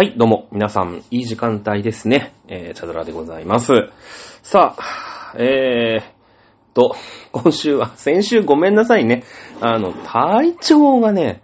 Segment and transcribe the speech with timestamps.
[0.00, 2.32] はい、どうも、皆さん、いい時間帯ですね。
[2.48, 3.90] えー、チャドラでございます。
[4.42, 6.96] さあ、えーと、
[7.32, 9.24] 今週は、 先週ごめんなさいね。
[9.60, 11.42] あの、体調がね、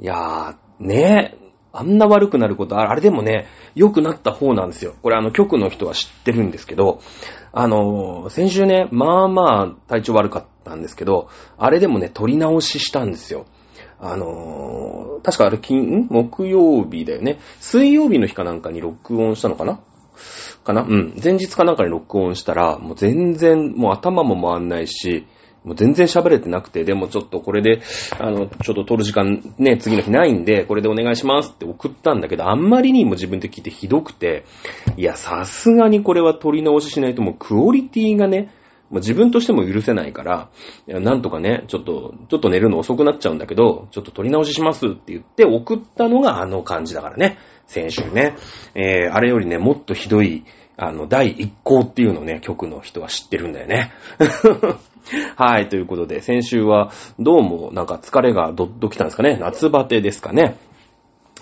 [0.00, 1.36] いやー、ね、
[1.70, 3.46] あんな悪くなること、あれでもね、
[3.76, 4.94] 良くなった方なんですよ。
[5.00, 6.98] これあの、局の人は知ってるんですけど、
[7.52, 13.46] あの、先週ね、まあまあ体調悪かったんですけど、あれでもね、撮り直ししたんですよ。
[14.00, 17.38] あのー、確かあれ金、木曜日だよね。
[17.60, 19.80] 水曜日の日かなんかに録音したのかな？
[20.64, 20.82] かな？
[20.82, 21.14] うん。
[21.22, 25.26] 前日かなんかに録音したら、もう全然、もう頭も回んないし、
[25.64, 27.80] もう全然喋れてなくて、でもちょっとこれで、
[28.18, 34.44] あの、ちょっと撮る時間ね、次の日ないんで、これでお願いしますって送ったんだけど、あんまりにも自分で聞いてひどくて、
[34.98, 38.52] いや、さすがにこれは撮り直ししないともうクオリティがね、
[38.94, 40.48] もう自分としても許せないから、
[40.86, 47.36] なんとかね、ちょっと、ちょっと寝るの遅くなっちゃうんだけど、ちょっと撮り直ししますって言って送ったのがあの感じだからね。
[47.66, 48.36] 先週ね。
[48.76, 50.44] えー、あれよりね、もっとひどい、
[50.76, 53.90] あの、第一項っていうのをね、局の人は知ってるんだよね。
[55.34, 59.36] はい、ということで、先週は、どうも、なんか疲れがどっときたんですかね。
[59.40, 60.56] 夏バテですかね。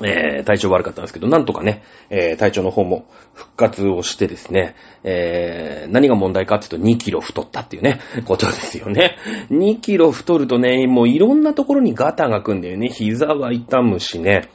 [0.05, 9.17] えー、体調悪かったんですけど、なんとかね、えー、体調の方も復活をしてですね、えー、何が問題かっていうと2キロ太ったっていうね、 ことですよね。
[9.51, 12.89] 2キロ太るとね、もういろんなところにガタがくんだよね。
[12.89, 14.49] 膝は痛むしね。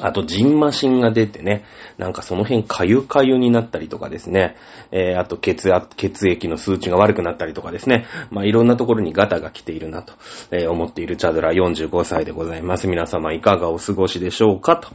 [0.00, 1.64] あと、ジンマシンが出てね、
[1.98, 4.56] なんかその辺かゆかゆになったりとかですね、
[4.90, 10.14] えー、あと血圧、血液の数値が悪くなったりとかですね、まあいろんなところにガタが来ているなと、
[10.50, 12.88] え、思っているチャドラ45歳でございます。
[12.88, 14.88] 皆様いかがお過ごしでしょうかと。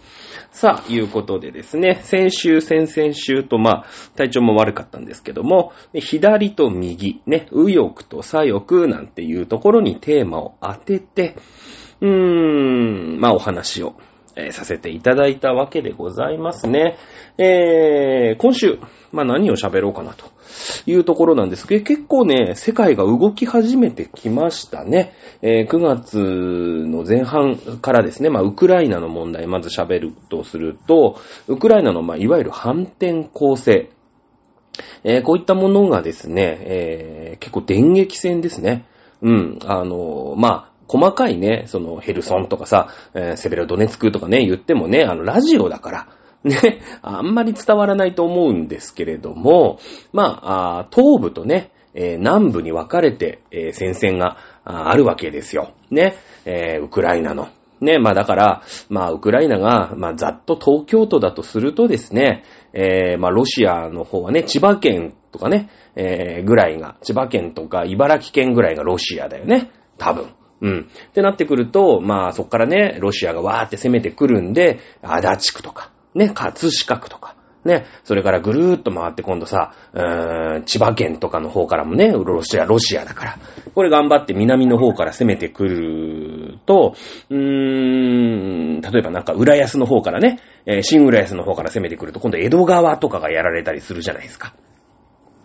[0.51, 3.85] さあ、いうことでですね、先週、先々週とまあ、
[4.17, 11.37] 体調も悪かったんですけども、左と右、ね、右翼と左翼なんていうところにテーマを当てて、
[12.01, 13.95] うーん、まあお話を
[14.39, 16.97] えー、させていただいたわけでございますね。
[17.37, 18.79] えー、今週、
[19.11, 20.25] まあ、何を喋ろうかなと
[20.85, 25.13] いうところなんですけど、結構ね、世界が動き始めてきましたね。
[25.41, 33.89] えー、9月の前半からですね、まあ、ウクライナの問題、まず喋るとすると、ウクライナの、まあ、いわゆる反転攻勢。
[35.03, 38.85] えー、こういったものがですね、えー、結構電撃戦ですね。
[39.21, 46.07] うん、あのまあ、細かいね、そのヘルソンとかさ、えー、セベロドネツクとかね、言ってもね、あの、ラジオだから、
[46.43, 49.79] ね、あんまり伝わらないと思うんですけれども、
[50.13, 55.73] まあ、あ東部とね、えー、南部に分かれて、えー、戦線があるわけですよ。
[55.91, 57.49] ね、えー、ウクライナの。
[57.81, 69.71] ね、まあだから、まあウクライナが、まあざっと東京都だとするとですね、えー、まあロシアの方はね、千葉県とかね、えー、ぐらいが、千葉県とか茨城県ぐらいがロシアだよね。
[69.97, 70.38] 多分。
[70.61, 70.87] うん。
[71.09, 83.37] ってなってくると、まあそこからね、ロシアがわーって攻めてくるんで、足立区とか、ね、葛飾区とか、ね、それからぐるーっと回って今度さ、うーん、千葉県とかの方からもね、ロシア、ロシアだから、
[83.75, 86.95] これ頑張って南の方から攻めてくると、
[87.29, 94.53] うーん、例えばなんか浦安の方からね、えー、新浦安の方から攻めてくると、今度江戸川とかがやられたりするじゃないですか。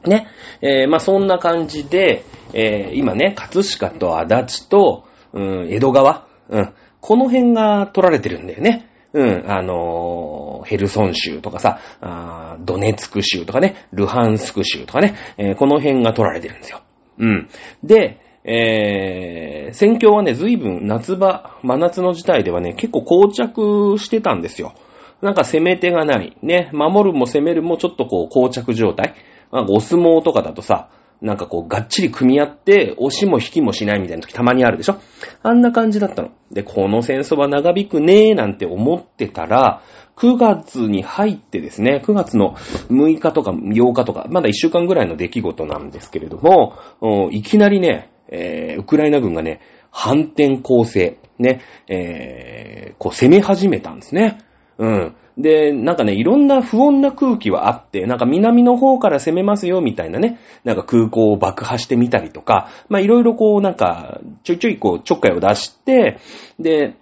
[0.09, 0.29] ね。
[0.61, 8.89] えー、まあそんな感じで、えー、今ね、葛飾と足立と、うん、江戸川、うん、この辺が取られてるんだよね。
[9.13, 16.83] うん、あのー、ヘルソン州とかさ、あドネツク州とかね、ルハンスク州とかね、えー、この辺が取られてるんですよ。
[17.19, 17.49] うん。
[17.85, 24.75] で、えー、戦況はね、随分夏場、真夏の事態ではね、結構膠着してたんですよ。
[25.23, 26.37] なんか攻め手がない。
[26.43, 29.15] ね、守るも攻めるもちょっとこう膠着状態。
[29.55, 30.91] なんかお相撲とかだとさ、
[31.23, 34.97] なんかこう、がっちり組み合って、押しも引きもしないみたいな時たまにあるでしょ？
[35.43, 36.33] あんな感じだったの。
[36.51, 39.81] で、この戦争は長引くねーなんて思ってたら、
[40.17, 42.57] 9月に入ってですね、9月の
[42.91, 49.61] 6日とか8日とか、まだ1週間ぐらいの出来事なんですけれども、いきなりね、えー、ウクライナ軍がね、
[49.91, 54.39] 反転攻勢、ね、えー、こう攻め始めたんですね。
[54.79, 55.15] うん。
[55.37, 66.19] で、なんかね、いろんな不穏な空気はあって、なんか南の方から攻めますよ、みたいなね、なんか空港を爆破してみたりとか、まあいろいろこう、なんか、ちょいちょいこう、ちょっかいを出して、
[66.61, 66.95] で、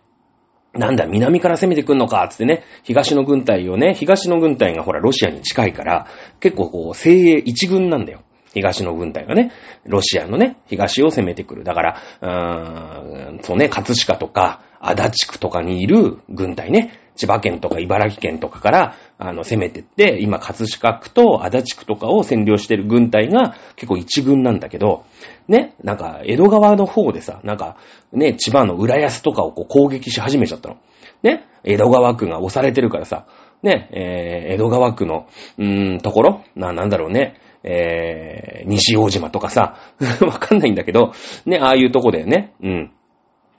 [0.72, 6.06] なんだ、南から攻めてくんのか、つってね、東の軍隊をね、東の軍隊がほら、ロシアに近いから、
[6.40, 8.22] 結構こう、精鋭一軍なんだよ。
[8.54, 9.50] 東の軍隊がね、
[9.84, 11.64] ロシアのね、東を攻めてくる。
[11.64, 25.04] だから、うーん、そうね、葛飾とか、足立区とかにいる軍隊ね、千葉県とか茨城県とかから、あの、攻めてって、今、葛飾区と足立区とかを占領してる軍隊が結構一軍なんだけど、
[25.48, 27.76] ね、なんか、江戸川の方でさ、なんか、
[28.12, 30.76] ね、千葉の浦安とかをこう攻撃し始めちゃったの。
[31.22, 33.26] ね、江戸川区が押されてるからさ、
[33.62, 35.28] ね、えー、江戸川区の、
[35.58, 37.36] うーん、ところな、なんだろうね。
[37.64, 39.76] えー、西大島とかさ、
[40.20, 41.12] わかんないんだけど、
[41.46, 42.52] ね、ああいうとこだよね。
[42.62, 42.90] うん。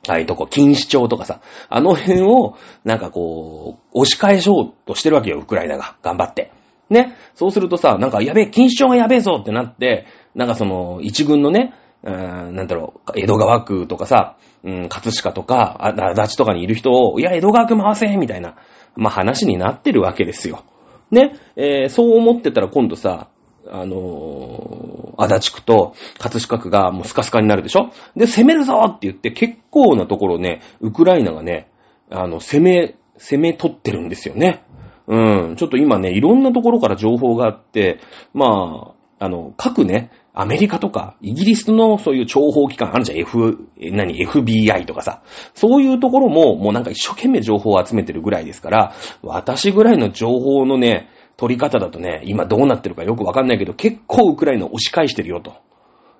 [0.08, 1.40] ああいうとこ、錦糸町とかさ、
[1.70, 5.96] あの辺を、なんかこう、押し返そうとしてるわけよ、ウクライナが。
[6.02, 6.52] 頑張って。
[6.90, 7.16] ね。
[7.36, 10.06] そうするとさ、なんか、やべえ、錦糸町がやべえぞってなって、
[10.36, 11.74] なんかその、一軍のね、
[12.04, 18.56] うーん、なんだろう、江戸川区とかさ、うん、葛飾とか、あ、足立とかにいる人を、いや、江戸川区回せみたいな、
[18.96, 20.64] まあ話になってるわけですよ。
[21.12, 21.36] ね。
[21.56, 23.28] えー、そう思ってたら今度さ、
[23.70, 27.92] あのー、足立区と葛飾区がもうスカスカになるでしょ？
[28.16, 31.70] で、攻めるぞって言って結構なところね、ウクライナがね、
[32.10, 34.64] あの、攻め、攻め取ってるんですよね。
[35.08, 35.56] うん。
[35.58, 38.00] ちょっと今ね、いろんなところから情報があって、
[38.34, 43.20] まあ、あの、各ね、アメリカとか、イギリスのそういう諜報機関あるじゃん。
[43.20, 45.22] F、何 ?FBI とかさ。
[45.54, 51.08] そういうところも、もうなんか一生懸命情報を集めてるぐらいですから、私ぐらいの情報のね、
[51.38, 55.54] 取り方だとね、今どうなってるかよくわかんないけど、結構ウクライナ押し返してるよ、と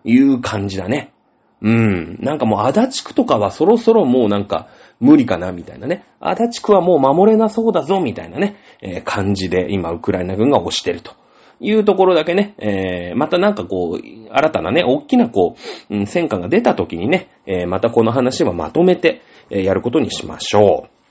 [0.04, 1.14] いう感じだね。
[1.62, 2.18] うん。
[2.20, 4.68] なんかもう足立区とかはそろそろもうなんか
[5.00, 6.06] 無理かな、みたいなね。
[6.20, 11.12] 足立区はもう守れなそうだぞ、みたいなね、えー、感じで今ウクライナ軍が押してると。
[11.60, 15.56] いうところだけね、えー、またなんかこう、新たなね、大きなこ
[15.90, 21.03] う、戦果が出た時にね、えー、またこの話はまとめて、えー、やることにしましょう。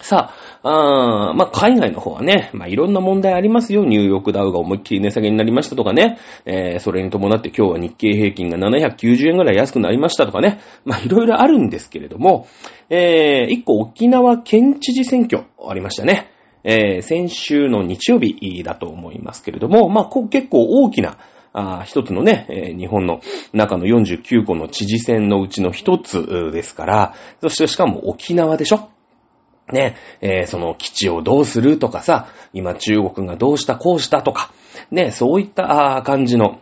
[0.00, 3.84] さあ、あまあ、海外の方はね、まあ、いろんな問題ありますよ。
[3.84, 6.18] ニューヨークダウが思いっきり値下げになりましたとかね。
[6.46, 10.60] えー、それに伴って今日は日経平均が790円ぐらい安くなりましたとかね。
[10.86, 12.48] まあ、いろいろあるんですけれども、
[12.88, 16.30] えー、一個沖縄県知事選挙ありましたね。
[16.64, 21.18] えー、先週の日曜日だと思いますけれども、まあ、こ結構大きな、
[21.54, 23.20] あ一つのね、えー、日本の
[23.52, 28.88] 中の49個の知事選のうちの一つですから、そしてしかも沖縄でしょ
[29.70, 34.52] ね、えー、その基地をどうするとかさ、今中国がどうしたこうしたとか、
[34.90, 36.60] ね、そういった感じの、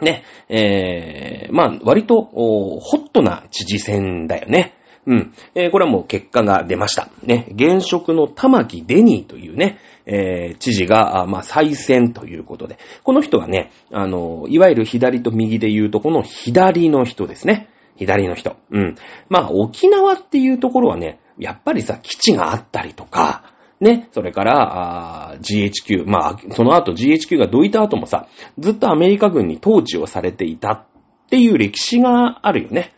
[0.00, 4.74] ね、えー、まあ、割と、ホットな知事選だよね。
[5.06, 5.32] うん。
[5.54, 7.08] えー、これはもう結果が出ました。
[7.22, 17.70] ね、現職の玉木デニーというね、えー、知事が、あまあ、再選ということで、この人はね、あの、いわゆる左と右で言うとこの左の人ですね。
[17.96, 18.56] 左の人。
[18.70, 18.96] うん。
[19.28, 28.26] まあ、沖縄っていうところはね、やっぱりさ、基地があったりとか、ね、それから、GHQ、まあ、その後 GHQ がどいた後もさ、
[28.58, 30.86] ずっとアメリカ軍に統治をされていたっ
[31.30, 32.92] ていう歴史があるよね。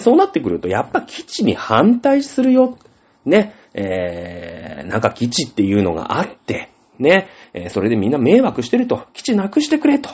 [0.00, 2.78] そうなってくると、やっぱ基地に反対するよ。
[3.26, 7.28] ね、えー、なんか基地っていうのがあって、ね、
[7.68, 10.10] それでみんな迷惑してると、基地なくしてくれと。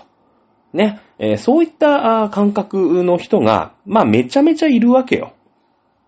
[0.72, 1.00] ね、
[1.38, 5.32] そういった感覚の人が、まあめちゃめちゃいるわけよ。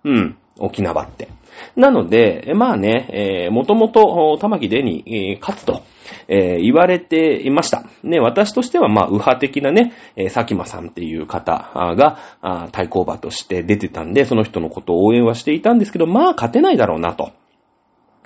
[0.04, 1.28] うん、沖縄って。
[1.76, 3.08] なので、まあね、
[3.46, 5.82] えー、もともと、玉木でに、えー、勝つと、
[6.28, 7.84] えー、言われていました。
[8.02, 17.32] ね、私としては、まあ、右派的なね、えー、佐喜間さんっていう方が、あ対抗馬として出てたんで、その人のことを応援はしていたんですけど、まあ、勝てないだろうなと。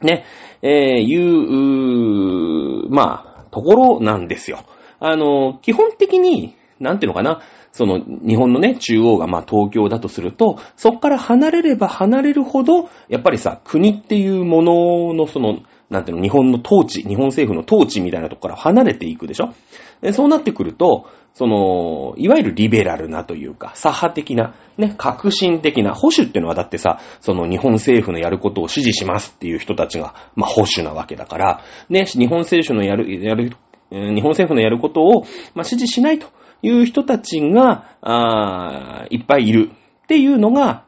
[0.03, 0.25] ね、
[0.63, 4.61] えー、いう、まあ、ところなんですよ。
[5.01, 7.41] あの、基本的に、なんていうのかな、
[7.75, 15.59] その日本のね、中央がまあ東京だとすると、そこから離れれば離れるほど、やっぱりさ、国っていうもののその、
[15.91, 19.53] なんていうの、日本の統治、日本政府の統治みたいなとこから離れていくでしょ？
[20.01, 33.51] でそうなってくると、その、いわゆるリベラルなというか、左派的な、ね、革新的な、保守っていうのはだってさ、その日本政府のやることを支持しますっていう人たちが、まあ保守なわけだから、ね、日本政府のやる、やる、
[33.91, 35.25] 日本政府のやることを、
[35.57, 36.29] まあ支持しないと。
[36.65, 39.71] いう人たちが、あいっぱいいる。
[40.05, 40.85] っていうのが、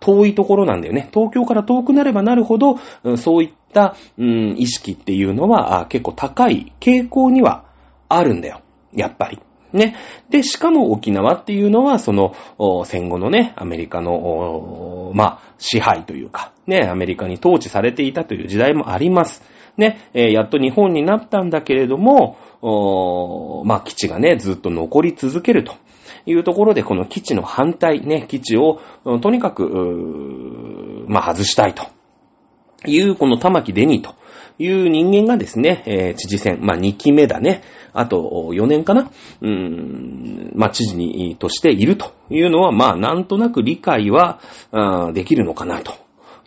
[0.00, 1.08] 遠いところなんだよね。
[1.12, 2.76] 東京から遠くなればなるほど、
[3.16, 7.64] そういった、うん、意識っていうのは結構高い傾向には
[8.08, 8.60] あるんだよ。
[8.94, 9.38] やっぱり。
[9.72, 9.96] ね。
[10.30, 12.34] で、しかも沖縄っていうのは、その、
[12.84, 19.42] 戦後のね、アメリカの、まあ、支配というか、ね、アメリカに統治されていたという時代もあります。
[19.78, 22.36] ね、えー、やっと日本になったんだけれども、
[23.64, 25.74] まあ、基地がね、ずっと残り続けると
[26.26, 28.80] いうところで、この基地の反対、ね、基地を、
[29.22, 31.84] とにかく、まあ、外したいと
[32.86, 34.14] いう、この玉木デニーと
[34.58, 37.62] いう人間がですね、えー、知事選、まあ、2期目だね。
[37.92, 44.40] あと、4年かなうーん、まあ、知事に、としているというのは、まあ、なんとなく理解は、
[45.14, 45.92] できるのかなと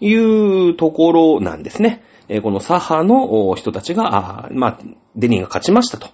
[0.02, 2.04] いうところなんですね。
[2.34, 4.80] えこの左派の人たちが、まあ、
[5.18, 6.10] デニーが勝ちましたと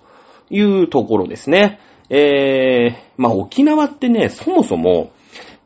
[0.50, 1.80] いうところですね。
[2.10, 5.12] えー、まあ沖縄ってね、そもそも、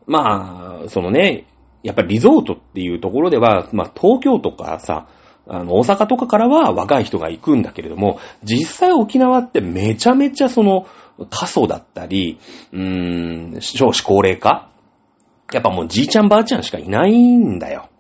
[0.08, 1.46] まあ、そのね、
[1.84, 5.08] やっぱりリゾートっていうところでは、まあ東京とかさ、
[5.48, 10.86] あの、大阪とかからは若い人が行くんだけれども、実際沖縄ってめちゃめちゃその、
[11.30, 12.40] 過疎だったり、
[12.74, 14.72] うーん、少子高齢化
[15.54, 17.91] やっぱもうじいちゃんばあちゃんしかいないんだよ。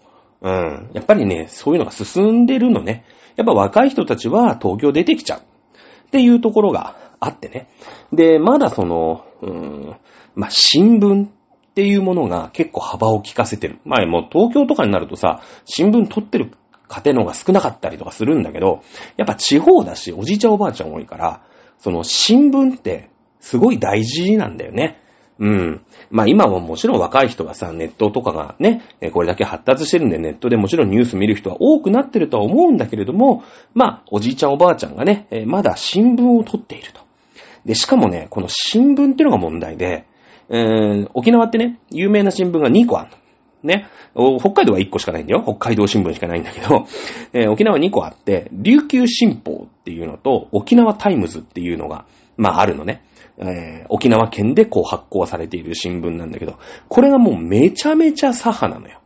[0.41, 0.89] うん。
[0.93, 3.05] やっぱりね、そういうのが進んでるのね。
[3.35, 5.39] やっぱ若い人たちは東京出てきちゃう。
[5.39, 7.69] っていうところがあってね。
[8.11, 9.95] で、まだその、うーん、
[10.35, 11.29] まあ、新聞っ
[11.73, 13.79] ていうものが結構幅を利かせてる。
[13.85, 16.51] まあ、もう東京とかになるとさ、新聞撮ってる
[16.89, 18.81] 家庭の方が少なかったりとかするんだけど、
[19.15, 21.41] やっぱ地方だし、おじいちゃんおばあちゃん多いから、
[21.77, 25.01] その新聞ってすごい大事なんだよね。
[25.39, 25.81] うん。
[26.09, 37.01] まあ今はもちろん若い人がさ、ネットとかがね、これだけ発達してるんでネットでもちろんニュース見る人は多くなってるとは思うんだけれども、まあおじいちゃんおばあちゃんがね、まだ新聞を取っていると。
[37.65, 40.05] で、しかもね、この新聞っていうのが問題で、
[40.49, 43.17] えー、沖縄ってね、有名な新聞が2個あるの。
[43.63, 43.87] ね。
[44.39, 45.41] 北海道は1個しかないんだよ。
[45.43, 46.87] 北海道新聞しかないんだけど、
[47.33, 52.05] えー、沖縄2個あって、琉球新報っていうのと、沖縄タイムズっていうのが、
[52.37, 53.03] まああるのね。
[53.37, 56.59] えー、沖縄県でこう発行されている新聞なんだけど、
[56.89, 59.01] これがもうめちゃめちゃ左派なのよ。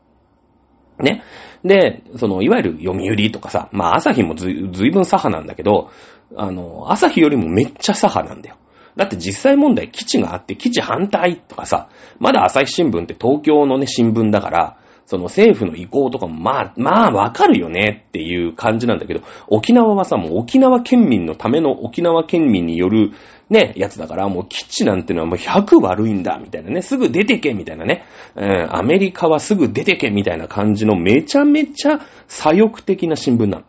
[0.99, 1.23] ね。
[1.63, 5.89] で、その、いわゆる読売とかさ、まあ朝日もず、ずいぶん左派なんだけど、
[6.35, 8.57] あの、朝日よりもめっちゃ左派なんだよ。
[8.95, 11.89] だって実際問題基地があって基地反対とかさ、
[12.19, 23.11] まだ朝日新聞って東京のね、新聞だから、その政府の意向とかもまあ、まあわかるよねっていう感じなんだけど、沖縄はさ、もう沖縄県民のための沖縄県民による
[23.49, 28.03] ね、やつだから、もう基地なんてのはもう100悪いんだ、みたいなね、すぐ出てけ、みたいなね、
[28.35, 33.63] うん、アメリカはすぐ出てけ、みたいな感じのめちゃめちゃ左翼的な新聞なの。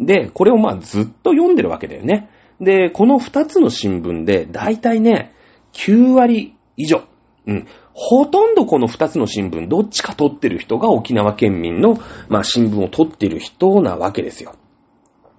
[0.00, 2.28] で、これをまあずっと読んでるわけだよね。
[2.60, 5.32] で、この2つの新聞で、だいたいね、
[5.74, 7.02] 9割以上、
[7.46, 14.54] うん、ほとんどこの2つの新聞、どっちか取ってる人が沖縄県民の、まあ新聞を取ってる人なわけですよ。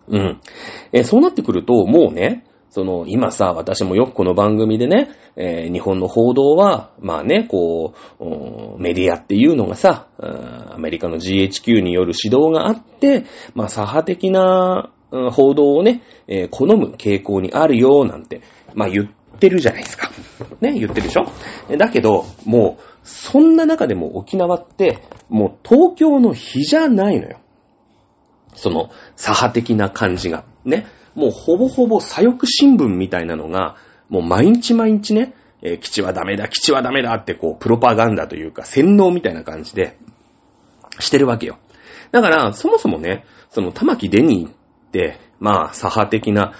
[0.07, 0.41] うん。
[0.91, 2.45] えそうなってくると、もうね、
[2.79, 18.43] その、今さ、私もよくこの番組でね、えー、日本の報道は、まあね、こう、メディアっていうのがさ、アメリカの GHQ による指導があって、まあ、左派的な報道をね、えー、好む傾向にあるよ、なんて、
[18.75, 20.09] まあ言ってるじゃないですか。
[20.61, 21.25] ね、言ってるでしょ？
[21.77, 27.39] だけど、もう、そんな中でも沖縄って、もう東京の日じゃないのよ。
[28.53, 30.45] その、左派的な感じが。
[30.63, 30.85] ね。
[31.15, 33.75] もうほぼほぼ左翼新聞みたいなのが、
[34.09, 39.97] もう毎日毎日ね、えー、基地はダメだ、基地はダメだってこう、プロパガンダというか、洗脳みたいな感じで、
[40.99, 41.57] してるわけよ。
[42.11, 44.51] だから、そもそもね、その玉木デニーっ
[44.91, 46.53] て、まあ、左派的な、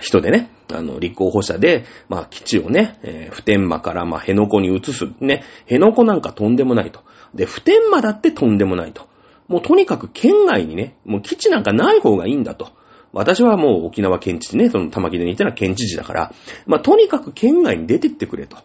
[0.00, 5.06] 人でね、あの、立候補者で、まあ、基地をね、えー、普天間から、まあ、辺野古に移す。
[5.20, 7.00] ね、辺野古なんかとんでもないと。
[7.34, 9.08] で、普天間だってとんでもないと。
[9.48, 12.72] もうとにかく県外にね、もう基地なんかない方がいいんだと。
[13.12, 16.34] 私はもう沖縄県知事ね、その玉木でにいたら県知事だから、
[16.66, 18.58] まあとにかく県外に出てってくれと。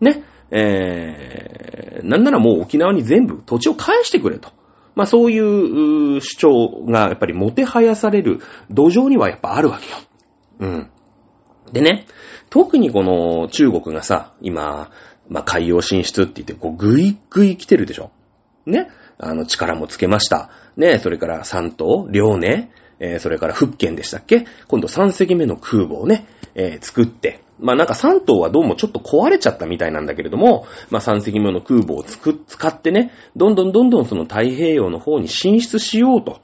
[0.00, 0.24] ね。
[0.50, 4.50] えー、なんならもう沖縄に全部土地を返してくれと。
[4.96, 8.40] まあそういう主張がやっぱりもてはやされる
[8.70, 9.96] 土壌にはやっぱあるわけよ。
[10.58, 10.90] うん。
[11.72, 12.06] でね、
[12.50, 14.90] 特にこの中国がさ、今、
[15.28, 18.10] まあ海洋進出って言って、こうぐいぐい来てるでしょ。
[18.66, 18.88] ね。
[19.20, 20.50] あの、力もつけました。
[20.76, 24.46] ね、それから三島、両ね、えー、それから福建でしたっけ？
[24.68, 36.40] 今度3隻目の空母をね、えー、作って、まあなんか3島はどうもちょっと壊れちゃったみたいなんだけれども、まあ3隻目の空母をつく、使ってね、どんどんどんどんその太平洋の方に進出しようと、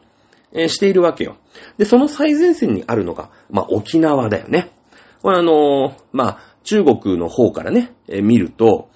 [0.52, 1.36] えー、しているわけよ。
[1.78, 4.70] で、その最前線にあるのが、まあ沖縄だよね。
[5.22, 8.88] これあのー、まあ中国の方からね、えー、見ると、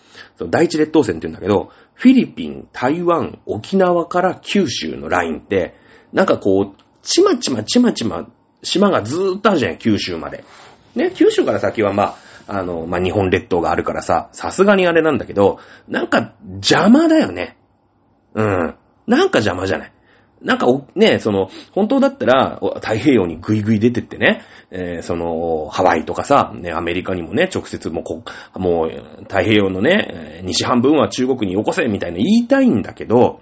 [0.48, 5.74] 第一列島線って言うんだけど、フィリピン、台湾、沖縄から九州のラインって、
[6.14, 8.26] なんかこう、ちまちまちまちま、
[8.62, 10.42] 島がずーっとあるじゃん、九州まで。
[10.94, 12.16] ね、九州から先はま
[12.48, 17.58] あ、あの、まあ、日本列島があるからさ、さすがにあれなんだけど、なんか邪魔だよね。
[18.32, 18.74] うん。
[19.06, 19.92] なんか邪魔じゃない。
[20.42, 28.22] なんか、ね、その、本当だったら、太平洋にぐいぐい出てってね、えー、その、ハワイとかさ、ね、アメリカにもね、直接もうこ、
[28.58, 33.40] もう、太平洋のね、西半分は中国によこせ、みたいな言いたいんだけど、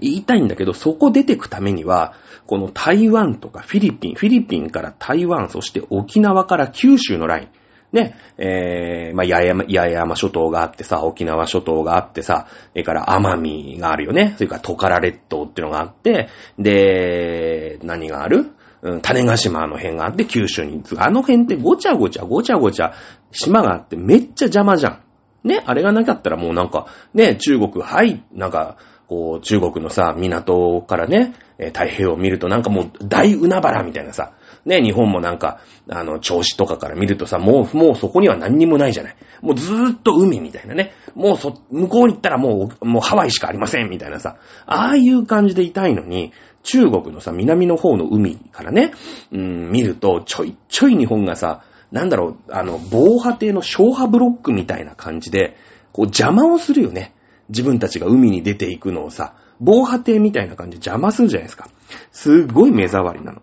[0.00, 2.14] 言いたいんだけど、そこ出てくためには、
[2.46, 7.48] この台湾とかフィリピン、フィリピンから台湾、そして沖縄から九州のライン、
[7.92, 14.34] ね、えー、まあ、八重山、八重山諸島があってさ、沖縄諸島があってさ、それから奄美があるよね。
[14.36, 16.28] それからトカラ列島っていうのがあって、
[16.58, 18.52] で、何がある？
[18.80, 22.92] うん、種ヶ島の辺があって九州に、あの辺ってごちゃごちゃごちゃごちゃ
[23.32, 25.02] 島があってめっちゃ邪魔じゃん。
[25.42, 28.76] ね、あれがなかったらもうなんか、ね、中国、はい、なんか、
[29.08, 34.32] こう、中国のさ、港からね、えー太平洋を見るとなんかもう大海原みたいなさ、
[34.64, 39.16] ね、日本もなんか、あの、銚子とかから見るとさ、もう、もうそこには何にもないじゃない。
[39.40, 40.92] もうずーっと海みたいなね。
[41.14, 44.36] もうそ、向こうに行ったらもう、もうハワイしかありませんみたいなさ。
[44.66, 46.32] ああいう感じでいたいのに、
[46.64, 48.92] 中国のさ、南の方の海からね、
[49.32, 55.56] うん、見ると、ちょいちょい日本がさ、なんだろう、あの、防波堤の消波ブロックみたいな感じで、
[55.92, 57.14] こう邪魔をするよね。
[57.48, 61.68] 自分たちが海に出ていくのをさ、防波堤みたいな感じで邪魔するじゃないですか。
[62.12, 63.42] すっごい目障りなの。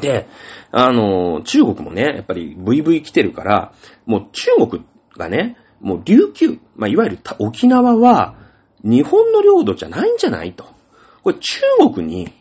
[0.00, 0.26] で、
[0.70, 3.72] あの、中国もね、やっぱり VV 来てるから、
[4.06, 4.84] もう中国
[5.16, 8.36] がね、もう琉球、まあ、いわゆる沖縄は、
[8.82, 10.64] 日本の領土じゃないんじゃないと。
[11.22, 11.60] これ中
[11.94, 12.32] 国に、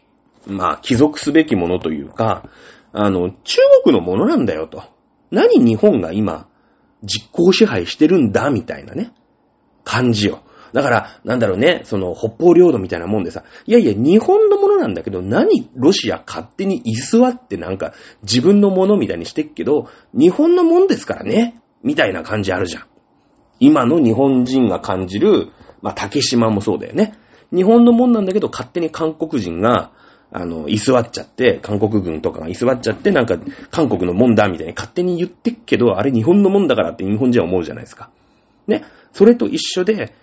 [0.48, 2.50] まあ、帰属すべきものというか、
[2.94, 4.84] あの、中国のものなんだよと。
[5.30, 6.48] 何日本が今、
[7.04, 9.12] 実行支配してるんだ、みたいなね、
[9.84, 10.42] 感じよ。
[10.74, 22.84] だから、なんだろうね、その、北方領土みたいなもんでさ、いやいや、日本のものなんだけど、何、ロシア勝手に居座ってなんか、自分のものみたいにしてっけど、日本のもんですからね、みたいな感じあるじゃん。
[23.60, 25.50] 今の日本人が感じる、
[25.82, 27.16] まあ、竹島もそうだよね。
[27.54, 29.92] 日本のもんなんだけど、勝手に韓国人が、
[30.34, 33.38] あの、居座っちゃって、韓国軍とかが居座っちゃって、なんか、
[33.70, 38.10] 韓国のもんだ、みたいに勝手に言ってっけど、あれ日本のもんだからって日本人は思うじゃないですか。
[38.68, 38.84] ね。
[39.12, 40.14] それと一緒で、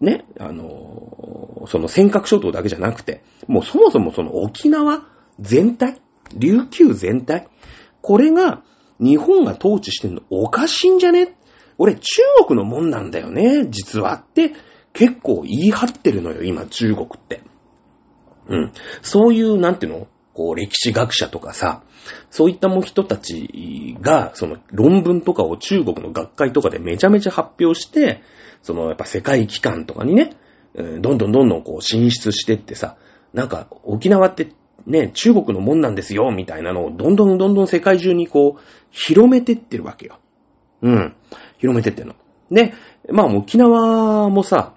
[0.00, 5.06] ね、あの、その尖閣諸島だけじゃなくて、もうそもそもその沖縄
[5.40, 6.00] 全体、
[6.36, 7.48] 琉球全体、
[8.00, 8.62] これが
[9.00, 11.36] 日本が統治してんのおかしいんじゃね？
[11.78, 14.52] 俺中国のもんなんだよね、実はって
[14.92, 17.42] 結構言い張ってるのよ、今中国って。
[18.48, 18.72] うん。
[19.02, 20.06] そういう、なんていうの？
[20.34, 21.82] こう、歴史学者とかさ、
[22.30, 28.22] そういったも人たちが、その論文とかを中国の学会とかでめちゃめちゃ発表して、
[28.62, 30.36] そのやっぱ世界機関とかにね、
[30.74, 32.96] どんどんどんどんこう進出してってさ、
[33.32, 34.52] なんか沖縄って
[34.86, 40.18] ね、中国のもんなんですよ、みたいなのをどんどんどんどん世界中にこう、広めてってるわけよ。
[40.82, 41.14] うん。
[41.58, 42.14] 広めてってんの。
[42.50, 42.72] で、
[43.10, 44.74] まあ沖縄もさ、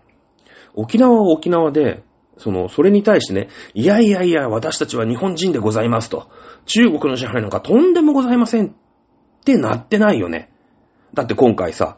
[0.74, 2.04] 沖縄は沖縄で、
[2.38, 6.28] その、それに対してね、いやいやいや、私たちは日本人でございますと。
[6.66, 8.72] 中国の支配なんかとんでもございませんっ
[9.46, 10.52] てなってないよね。
[11.14, 11.98] だって今回さ、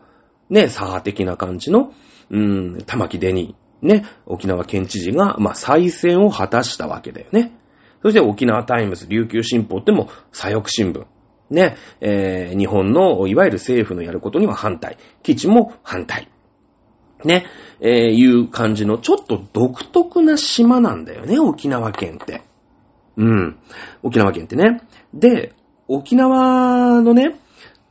[0.53, 1.91] ね、左派的な感じの、
[2.29, 7.51] うーん、玉城デニー、ね、沖縄県知事が、まあ、再選を果たしたわけだよね。
[8.03, 11.05] そして沖縄タイムズ、琉球新報っても左翼新聞。
[11.49, 14.97] ね、えー、日本の、いわゆる政府のやることには反対。
[15.23, 16.29] 基地も反対。
[17.25, 17.45] ね、
[17.79, 22.43] えー、いう感じの、ちょっと独特な島なんだよね、沖縄県って。
[23.17, 23.57] うん。
[24.03, 24.81] 沖縄県ってね。
[25.13, 25.53] で、
[25.87, 27.39] 沖縄のね、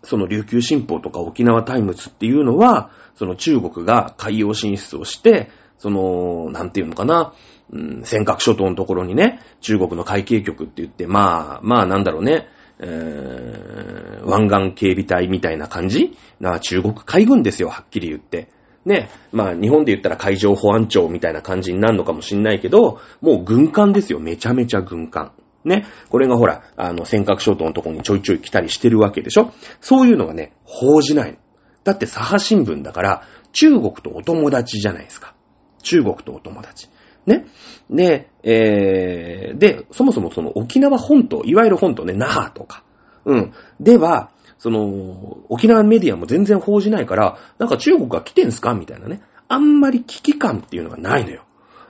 [0.03, 7.35] その琉球新報とか沖縄タイムズっていうのは、その中国が海洋進出をして、その、なんていうのかな、
[7.73, 12.47] うん、尖閣諸島のところにね、中国の海警局って言って、まあ、まあなんだろうね、
[12.79, 18.49] えー、湾岸警備隊みたいな感じな中国海軍ですよ、はっきり言って。
[18.85, 25.33] ね、まあ日本で言ったら海上保安庁みたいな感じになるのかもしんないけど、もう軍艦ですよ、めちゃめちゃ軍艦。
[25.65, 25.87] ね。
[26.09, 29.53] これがほら、あの、尖閣諸島のとこにちょいちょい来たりしてるわけでしょ？
[29.81, 31.39] そういうのがね、報じないの。
[31.85, 33.23] だって、左派新聞だから、
[33.53, 35.35] 中国とお友達じゃないですか。
[35.83, 36.89] 中国とお友達。
[37.27, 37.47] ね。
[37.91, 42.85] で、えー、で、そもそもその沖縄本島、いわゆる本島ね、那覇とか。
[43.25, 43.53] うん。
[43.81, 49.21] では、その、沖縄メディアも全然報じないから、なんか中国が来てんすかみたいなね。
[49.49, 51.45] あんまり危機感っていうのがないのよ。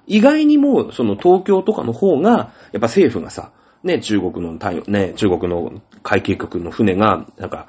[0.07, 3.53] 意外にも、その東京とかの方が、やっぱ政府がさ、
[3.85, 7.67] ね、中国の対、ね、中国の海警局の船が、なんか、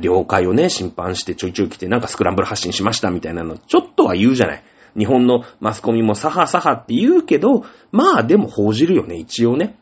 [0.00, 4.62] 領海をね、侵犯してちょいちょい来て、なんかスクランブル発進しましたみたいなの、ちょっとは言うじゃない。
[4.98, 9.78] 日本のマスコミもサハサハって言うけど、まあでも報じるよね、一応ね。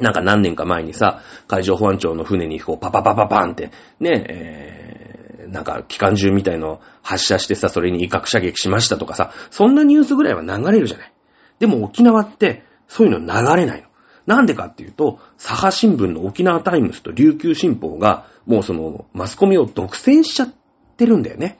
[0.00, 11.12] なんか何年か前にさ、海上保安庁の船にこうパパパパパンって、ね、えー、なんか機関銃みたいの発射してさ、それに威嚇射撃しましたとかさ、そんなニュースぐらいは流れるじゃない。
[11.60, 13.88] でも沖縄って、そういうの流れないの。
[14.26, 20.48] なんでかっていうと、左派新聞の沖縄タイムズと琉球新報が、もうその、マスコミを独占しちゃっ
[20.96, 21.58] てるんだよね。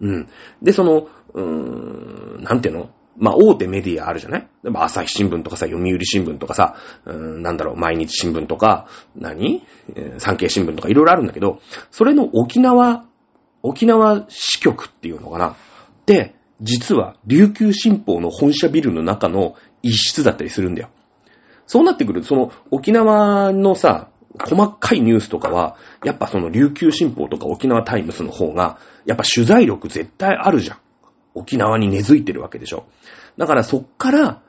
[0.00, 0.28] うん。
[0.62, 2.90] で、その、うーん、なんていうの？
[3.16, 4.48] まあ、大手メディアあるじゃない？
[4.74, 9.64] 朝日新聞とかさ、読売新聞とかさ、うーん、なんだろう、毎日新聞とか、何、
[9.96, 13.06] えー産経新聞とかいろいろあるんだけど、それの沖縄、
[13.64, 15.56] 沖縄支局っていうのかな？
[16.06, 20.90] で、実は琉球新報の本社ビルの中の一室だったりするんだよ。
[21.68, 24.08] そうなってくると、その沖縄のさ、
[24.40, 30.78] 細かいニュースとかは、やっぱその琉球新報とか沖縄タイムズの方が、やっぱ取材力絶対あるじゃん。
[31.34, 32.86] 沖縄に根付いてるわけでしょ。
[33.36, 34.42] だからそっから、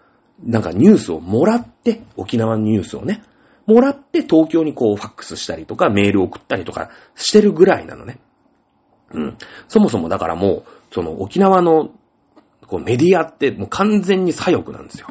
[0.43, 3.21] なんかニュースをもらって、沖縄のニュースをね、
[3.65, 8.19] もらって東京にこうファックスしたりとかメール送ったりとかしてるぐらいなのね。
[9.13, 9.37] うん。
[9.67, 11.91] そもそもだからもう、その沖縄の
[12.65, 15.07] こうメディアってもう完全に左翼なんですよ。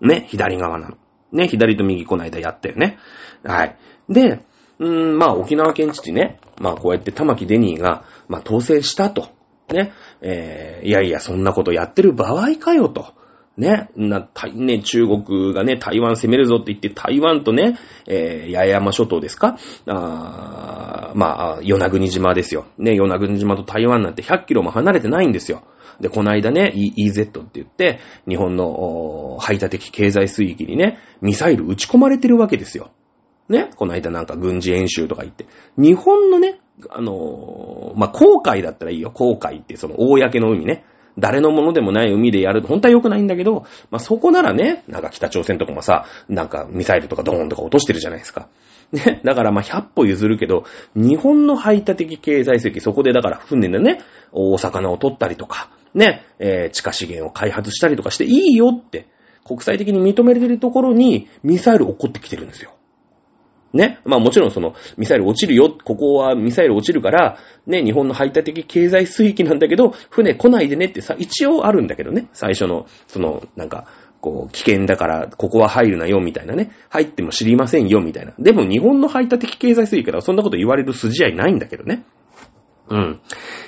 [0.00, 0.96] ね、左側なの。
[1.32, 2.98] ね、左と右この間やったよね。
[3.44, 3.76] はい。
[4.08, 4.40] で、
[4.78, 9.28] うーん、まあ沖縄県知事ね、まあこうやって玉城デニーが、まあ当選したと。
[9.72, 13.06] ね、えー、いやいや、そんなことやってる場合かよと。
[13.58, 19.58] ね、な、ね、中国がね、台湾攻めるぞって言って、台湾とね、えー、八重山諸島ですか？
[19.86, 22.66] あまあ、与那国島ですよ。
[22.78, 25.64] ね、与那国島と台湾なんて100キロも離れてないんですよ。
[26.00, 32.90] で、この間ね、EZ って言って、日本の排他的経済水域にね、ミサイル撃ち込まれてるわけですよ。
[33.48, 35.46] ね、この間なんか軍事演習とか言って。
[35.76, 39.10] 日本のね、あのー、まあ、航海だったらいいよ。
[39.10, 40.84] 航海ってその公の海ね。
[41.18, 48.48] 誰のものでもない海でやると本当は良くないんだけど、まあ、そこならね、なんか北朝鮮とかもさ、なんかミサイルとかドーンとか落としてるじゃないですか。
[48.92, 54.00] ね、だからま、100歩譲るけど、日本の排他的経済水域、そこでだから船でね、
[54.32, 59.06] 大魚を取ったりとか、ね、えー、地下資源を開発したりとかしていいよって、
[59.44, 62.74] 国際的に認められるところにミサイル起こってきてるんですよ。
[63.72, 64.00] ね。
[64.04, 73.86] まあもちろんその、ミサイル落ちるよ、ここはミサイル落ちるから、ね、日本の排他的経済水域なんだけど、船来ないでねってさ、一応あるんだけどね、最初の、その、なんか、
[74.20, 76.72] こう、危険だから、ここは入るなよ、みたいなね。
[76.88, 78.32] 入っても知りませんよ、みたいな。
[78.38, 82.04] でも日本の排他的経済水域からそんなこと言われる筋合いないんだけどね。
[82.90, 83.20] うん。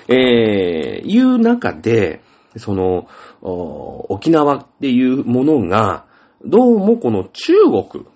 [0.08, 2.22] えー、いう中で、
[2.56, 3.08] その、
[3.42, 6.04] 沖縄っていうものが、
[6.44, 8.06] どうもこの中国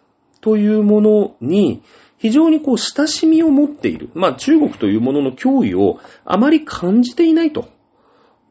[0.41, 1.83] というものに
[2.19, 4.09] 非常にこう親しみを持っている。
[4.15, 7.69] まあ中国というものの脅威をあまり感じていないと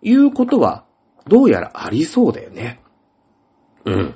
[0.01, 0.85] いうことは
[1.27, 2.79] どうやらありそうだよね。
[3.85, 4.15] うん。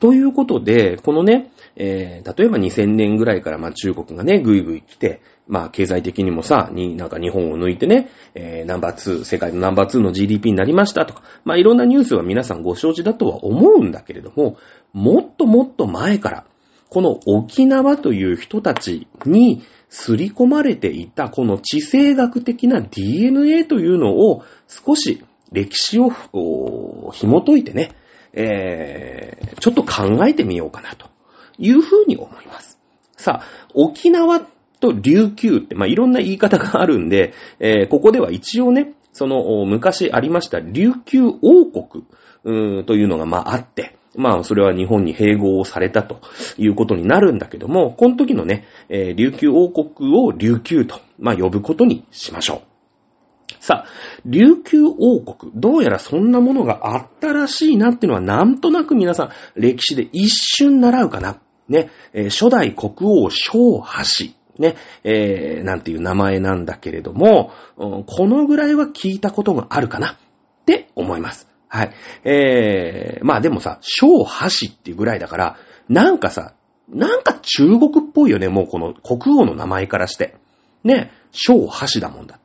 [0.00, 14.56] ということで、このね、えー、例えば2000年ぐらいからまあ中国がね、ぐいぐい来て、まあ経済的にもさ、になんか日本を抜いてね、えー、ナンバー2、世界のナンバー2の GDP になりましたとか、まあいろんなニュースは皆さんご承知だとは思うんだけれども、
[14.92, 16.46] もっともっと前から、
[16.88, 26.10] この沖縄という人たちに刷り込まれていたこの地政学的な DNA というのを少し歴史を
[27.12, 27.90] 紐解いてね、
[28.32, 31.13] えー、ちょっと考えてみようかなと。
[31.58, 32.78] いうふうに思います。
[33.16, 34.40] さあ、沖縄
[34.80, 42.04] と琉球って、まあ、いろんな言い方があるんで、えー、ここでは一応ね、その昔ありました琉球王国
[42.84, 46.20] というのがまああって、まあ、それは日本に併合をされたと
[46.56, 52.73] いうことになるんだけども、この時のね、えー、琉球王国を琉球と、まあ、呼ぶことにしましょう。
[53.60, 53.88] さあ、
[54.24, 61.38] 琉球王国、どうやらそんなものがあったらしいなっていうのはなんとなく皆さん歴史で一瞬習うかな。
[61.68, 64.34] ね、えー、初代国王小橋。
[64.58, 70.16] ね、えー、なんていう名前なんだけれども、このぐらいは聞いたことがあるかなっ
[70.64, 71.48] て思います。
[71.66, 71.94] はい。
[72.22, 75.56] えー、まあでもさ、小橋っていうぐらいだから、
[75.88, 76.54] なんかさ、
[76.88, 80.36] なんか中国っぽいよね、もうこの国王の名前からして。
[80.84, 82.38] ね、小橋だもんだ。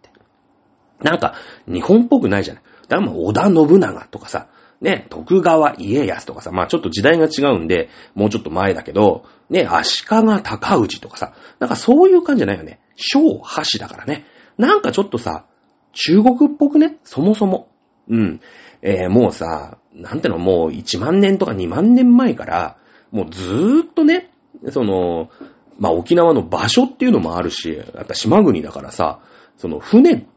[1.01, 1.35] なんか、
[1.67, 2.63] 日本っぽくないじゃない。
[2.87, 4.47] だからまあ、織田信長とかさ、
[4.81, 12.79] ね、徳川家康とかさ、まあちょっと時代が違うんで、もうちょっと前だけど、ね、足利高氏とかさ、なんかそういう感じじゃないよね。
[12.95, 14.25] 小橋だからね。
[14.57, 15.45] なんかちょっとさ、
[15.93, 17.69] 中国っぽくね、そもそも。
[18.09, 18.41] うん。
[18.81, 22.77] えー、もうさ、なんての、もう1万年とか2万年前から、
[23.11, 24.31] もうずーっとね、
[24.69, 25.29] その、
[25.77, 29.19] まあ、沖縄の場所っていうのもあるし、やっぱ島国だからさ、
[29.57, 30.27] その船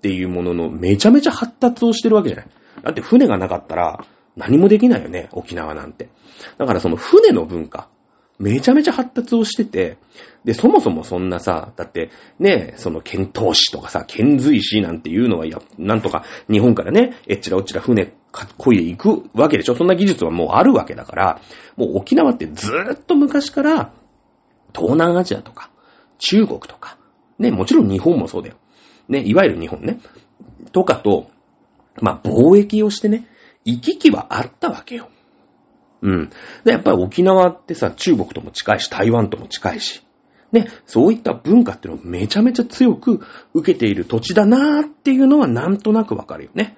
[0.00, 2.46] っていうもののめちゃめちゃ発達をしてるわけじゃない。
[2.82, 6.08] だって船がなかったら何もできないよね、沖縄なんて。
[6.56, 7.90] だからその船の文化、
[8.38, 9.98] めちゃめちゃ発達をしてて、
[10.46, 12.08] で、そもそもそんなさ、だって、
[12.38, 21.40] ね、その剣闘士とかさ、剣髄士なんていうのは、や、なんとか日本からね、えっちらおっちら船、かっこいいで行くわけでしょそんな技術はもうあるわけだから、
[21.76, 23.92] もう沖縄ってずーっと昔から、
[24.74, 25.68] 東南アジアとか、
[26.16, 26.96] 中国とか、
[27.38, 28.56] ね、もちろん日本もそうだよ。
[29.10, 30.00] ね、いわゆる日本ね。
[30.72, 31.30] とかと、
[32.00, 33.26] まあ、貿易をしてね、
[33.64, 35.08] 行き来はあったわけよ。
[36.02, 36.30] うん。
[36.64, 40.02] で、やっぱり沖縄ってさ、中国とも近いし、台湾とも近いし、
[40.52, 43.20] ね、そういった文化っていうのをめちゃめちゃ強く
[43.52, 46.76] 受けている土地だなーっていうのはなんとなくわかるよね。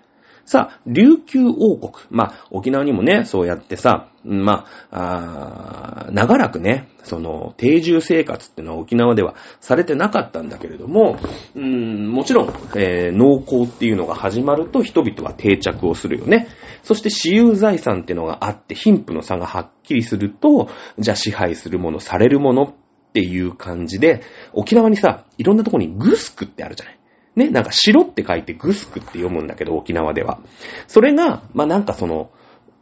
[0.53, 1.93] さあ、琉球王国。
[2.11, 11.17] まあ、沖縄にもね、そうやってさ、まあ、あ長らくね、その、定住生活っていうのは沖縄ではされてなかったんだけれども、
[11.55, 16.49] うん、もちろん、えー、農耕っていうのが始まると人々は定着をするよね。
[16.83, 22.75] そして私有財産っていうのがあって、貧富の差がはっきりすると、じゃあ支配するもの、されるものっ
[23.15, 24.21] ていう感じで、
[24.53, 26.99] 沖縄にさ、いろんなとこにグスクってあるじゃない。
[27.37, 30.41] ね、なんか白って書いてグスクって読むんだけど、沖縄では。
[30.87, 32.31] それが、まあ、なんかその、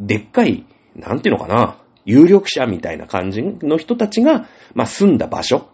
[0.01, 5.69] でっかい、なんていうのかな、有力者みたいな感じの人たちが、まあ、住んだ場所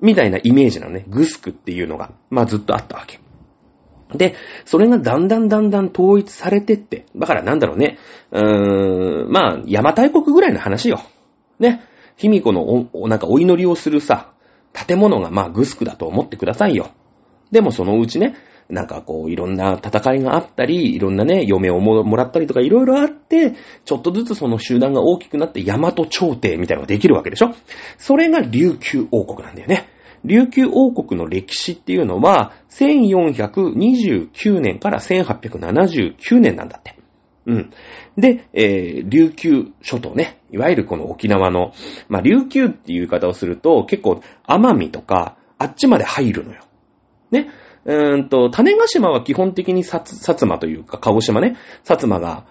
[0.00, 1.04] みたいなイメージなのね。
[1.08, 3.18] グスクっていうのが、まあ、ずっとあったわけ。
[4.14, 7.98] で、それがだんだんだんだん統一されてって、だからなんだろうね、
[8.30, 11.00] うーん、まあ、邪馬台国ぐらいの話よ。
[11.58, 11.82] ね。
[12.16, 14.32] 卑弥呼のお、なんかお祈りをするさ、
[14.72, 16.90] 建物がまあグスクだと思ってくださいよ。
[17.50, 18.34] でもそのうちね、
[18.68, 23.52] なんかこう、いろんな戦いがあったり、いろんなね、嫁をもらったりとかいろいろあって、
[23.84, 27.54] ちょっとずつその集団が大きくなって大和朝廷みたいなのができるわけでしょ？
[27.96, 29.88] それが琉球王国なんだよね。
[30.24, 36.96] 琉球王国の歴史っていうのは、1429年から1879年なんだって。
[37.46, 37.70] うん。
[38.16, 40.40] で、えー、琉球諸島ね。
[40.50, 41.72] いわゆるこの沖縄の、
[42.08, 46.62] まあ、琉球っていう言い方をすると、結構、奄美とか、あっちまで入るのよ。
[47.30, 47.50] ね。
[47.84, 52.44] うーんと、種ヶ島は基本的に薩摩というか、鹿児島ね、薩摩が、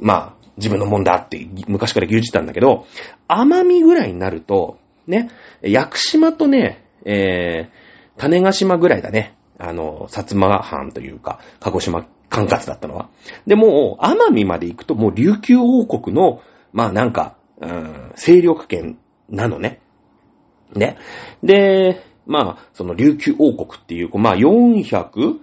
[0.00, 2.86] まあ、自分のもんだって昔から牛耳ったんだけど、
[3.28, 5.30] 奄美ぐらいになると、ね、
[5.62, 9.36] 屋久島とね、えー、種ヶ島ぐらいだね。
[9.58, 13.08] あの、薩摩藩というか、鹿児島管轄だったのは。
[13.46, 18.98] で、もう、奄美まで行くともう琉球王国の、まあなんか、うん、勢力圏
[19.30, 19.80] なのね。
[20.74, 20.98] ね。
[21.42, 25.38] で、まあ、その琉球王国っていう、まあ450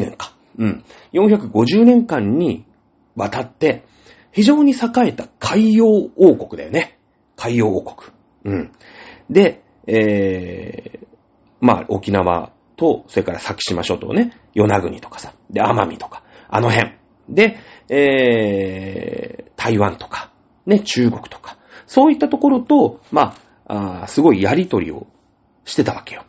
[0.00, 0.32] 年か。
[0.58, 0.84] うん。
[1.12, 2.64] 450年間に
[3.16, 3.84] わたって、
[4.32, 6.98] 非常に栄えた海洋王国だよね。
[7.36, 8.12] 海洋王国。
[8.44, 8.72] うん。
[9.28, 11.06] で、えー、
[11.60, 16.94] まあ、沖縄と、それから先島諸島ね、与那国とかさ、で、奄美とか、あの辺。
[17.28, 20.32] で、えー、台湾とか、
[20.66, 23.34] ね、中国とか、そういったところと、ま
[23.66, 25.06] あ、あすごいやりとりを
[25.64, 26.24] してたわけよ。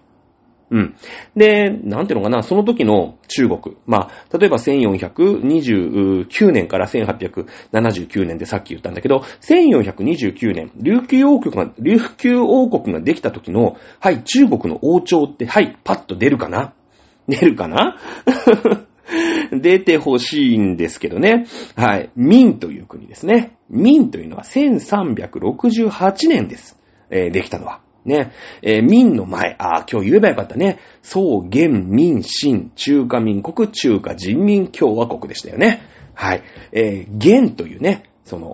[0.71, 0.95] うん。
[1.35, 3.75] で、なんていうのかな、その時の中国。
[3.85, 16.73] まあ、例えば1429年から1879年でさっき言ったんだけど、1429年、琉球王国が、琉球王国ができた時の、はい、中国の王朝って、はい、パッと出るかな？
[17.27, 17.97] 出るかな？
[19.51, 21.47] 出てほしいんですけどね。
[21.75, 22.11] はい。
[22.15, 23.57] 明という国ですね。
[23.69, 26.79] 明というのは1368年です。
[27.09, 27.81] えー、できたのは。
[28.05, 30.79] ね、えー、民の前、ああ今日言えばよかったね。
[31.01, 35.81] 宋、元、民、新、中華民国、中華人民共和国でしたよね。
[36.13, 36.43] はい。
[36.71, 38.47] えー、元というね、その、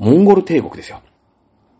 [0.00, 1.02] モンゴル帝国ですよ。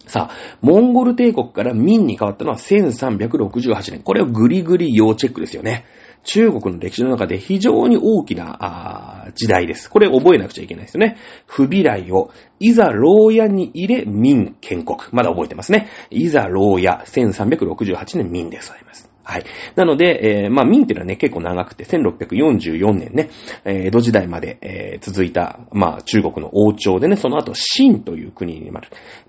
[0.07, 4.03] さあ、モンゴル帝国から民に変わったのは1368年。
[4.03, 5.85] これをグリグリ要チェックですよね。
[6.25, 9.89] 中国の歴史の中で非常に大きな時代です。
[9.91, 11.17] これ覚えなくちゃいけないですよね。
[11.47, 14.99] 不備来を、いざ牢屋に入れ、民建国。
[15.13, 15.89] まだ覚えてますね。
[16.11, 19.11] いざ牢屋、1368年民でございます。
[19.23, 19.45] はい。
[19.77, 23.31] なので、えー、まあ、民っていうのはね、結構長くて、1644年ね、
[23.65, 28.73] えー、江戸時代まで、えー、続いた、まあ、中国の王朝でね、その後、秦という国に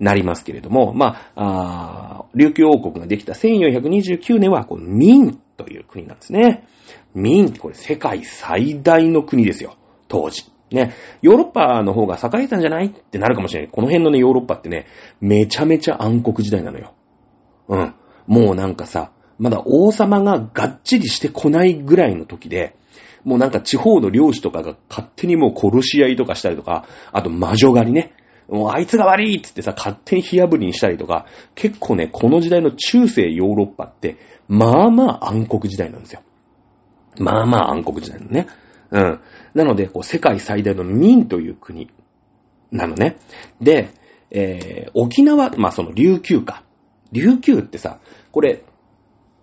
[0.00, 6.64] なりますけれども、まあ、あ琉球王国ができた1429年は、この民という国なんですね。
[7.14, 9.76] 民これ世界最大の国ですよ。
[10.08, 10.44] 当時。
[10.70, 10.94] ね。
[11.20, 13.70] ヨーロッパの方が栄えたんじゃないってなるかもしれない。
[13.70, 14.86] この辺のね、ヨーロッパってね、
[15.20, 16.94] めちゃめちゃ暗黒時代なのよ。
[17.68, 17.94] うん。
[18.26, 22.76] もうなんかさ、まだ王様ががっちりしてこないぐらいの時で、
[23.24, 28.14] もうなんか地方の領主とかが勝手にもう殺し合いとかしたりとか、あと魔女狩りね。
[28.48, 34.16] もうあいつが悪いっつってさ、勝手に火炙りにしたりとか、結構ね、この時代の中世ヨーロッパって、
[34.48, 36.22] まあまあ暗黒時代なんですよ。
[37.18, 38.46] まあまあ暗黒時代のね。
[38.90, 39.20] うん。
[39.54, 41.90] なので、こう、世界最大の民という国
[42.70, 43.16] なのね。
[43.60, 43.90] で、
[44.30, 46.62] えー、沖縄、まあその琉球か。
[47.12, 47.98] 琉球ってさ、
[48.30, 48.64] これ、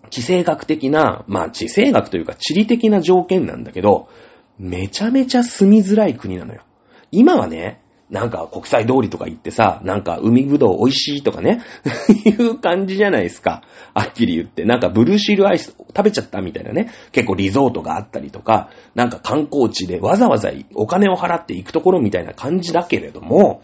[0.09, 4.09] 地政学的な、まあ地政学というか地理的な条件なんだけど、
[4.57, 6.63] めちゃめちゃ住みづらい国なのよ。
[7.11, 11.61] 今はね、なんか国際通りとか行ってさ、なんか海ぶどう美味しいとかね、
[12.25, 13.61] いう感じじゃないですか。
[13.93, 14.65] はっきり言って。
[14.65, 16.89] なんかブルーシールアイス食べちゃったみたいなね。
[17.11, 23.61] 結構リゾートがあったりとか、なんか観光地でわざわざお金を払って行くところみたいな感じだけれども、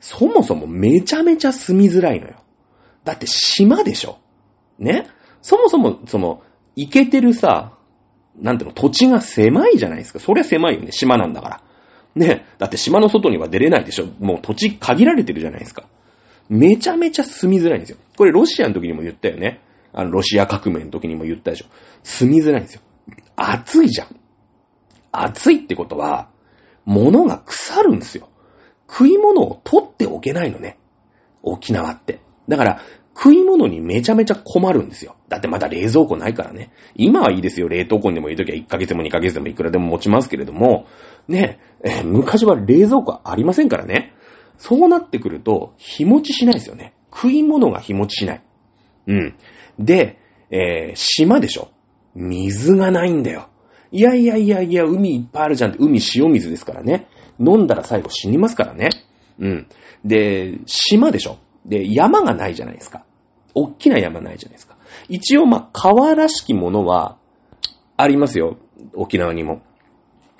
[0.00, 2.34] そもそもめちゃめちゃ住みづらいのよ。
[3.04, 4.18] だって島でしょ
[4.78, 5.06] ね
[5.40, 6.42] そもそも、その、
[6.76, 7.72] 行けてるさ、
[8.40, 10.20] なんていうの、土地が狭いじゃないですか。
[10.20, 10.92] そりゃ狭いよね。
[10.92, 11.62] 島なんだから。
[12.14, 12.46] ね。
[12.58, 14.06] だって島の外には出れないでしょ。
[14.18, 15.84] もう土地限られてるじゃないですか。
[16.48, 17.98] めちゃめちゃ住みづらいんですよ。
[18.16, 19.60] これロシアの時にも言ったよね。
[19.92, 21.66] あの、ロシア革命の時にも言ったでしょ。
[22.02, 22.82] 住みづらいんですよ。
[23.36, 24.08] 暑いじゃん。
[25.12, 26.28] 暑いってことは、
[26.84, 28.28] 物が腐るんですよ。
[28.88, 30.78] 食い物を取っておけないのね。
[31.42, 32.20] 沖縄って。
[32.48, 32.82] だから、
[33.20, 35.16] 食い物にめちゃめちゃ困るんですよ。
[35.28, 36.70] だってまだ冷蔵庫ないからね。
[36.94, 37.68] 今はいいですよ。
[37.68, 40.86] 冷凍庫にでもいい時は1ヶ月でも2ヶ月でもいくらでも持ちますけれども、
[41.26, 41.58] ね、
[42.04, 44.14] 昔は冷蔵庫ありませんからね。
[44.56, 46.94] そうなってくると、日持ちしないですよね。
[47.12, 48.42] 食い物が日持ちしない。
[49.08, 49.34] うん。
[49.80, 50.18] で、
[50.50, 51.70] えー、島でしょ。
[52.14, 53.48] 水がないんだよ。
[53.90, 57.08] いやいやいやいや、海いっぱいあるじゃんって、海塩水ですからね。
[57.40, 58.90] 飲んだら最後死にますからね。
[59.40, 59.68] うん。
[60.04, 61.38] で、島でしょ。
[61.66, 63.04] で、山がないじゃないですか。
[63.58, 64.76] 大きな山ないじゃないですか。
[65.08, 67.16] 一応、まあ、川らしきものは、
[67.96, 68.56] ありますよ。
[68.94, 69.62] 沖縄にも。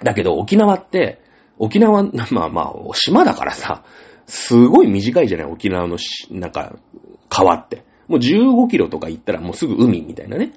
[0.02, 1.20] だけど、沖縄って、
[1.58, 3.82] 沖縄、 まあまあ、島だからさ、
[4.26, 5.46] すごい短いじゃない？
[5.46, 6.76] 沖縄のし、なんか、
[7.28, 7.84] 川って。
[8.06, 10.52] もう15キロとか行ったらもうすぐ海みたいなね。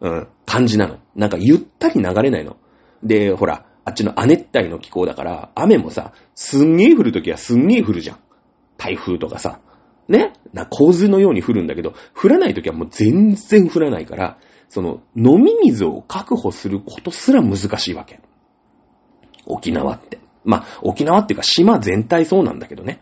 [0.00, 0.98] うん、感じなの。
[1.14, 2.56] なんかゆったり流れないの。
[3.02, 8.18] で、ほら、あっちの亜熱帯の気候だから、雨もさ、すんげえ降るときはすんげえ降るじゃん。
[8.76, 9.60] 台風とかさ。
[10.08, 14.38] ねな、洪水のように降るんだけど、降らないときはもう全然降らないから、
[14.68, 18.20] その、飲み水を確保することすら難しいわけ。
[19.46, 20.18] 沖縄って。
[20.44, 23.00] まあ、沖縄っていうか島全体そうなんだけどね。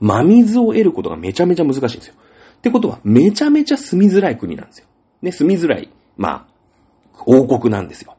[0.00, 2.14] 真水を得ることがめちゃめちゃ難しいんですよ。
[2.58, 4.86] ってことは、めちゃめちゃ住みづらい国なんですよ。
[5.22, 5.90] ね、住みづらい。
[6.16, 8.16] まあ、王国なんですよ。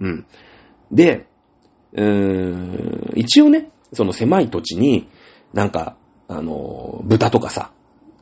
[0.00, 0.26] うん。
[0.92, 1.26] で、
[1.92, 5.08] うーん、一応ね、その狭い土地に、
[5.52, 5.96] なんか、
[6.28, 7.72] あの、豚とかさ、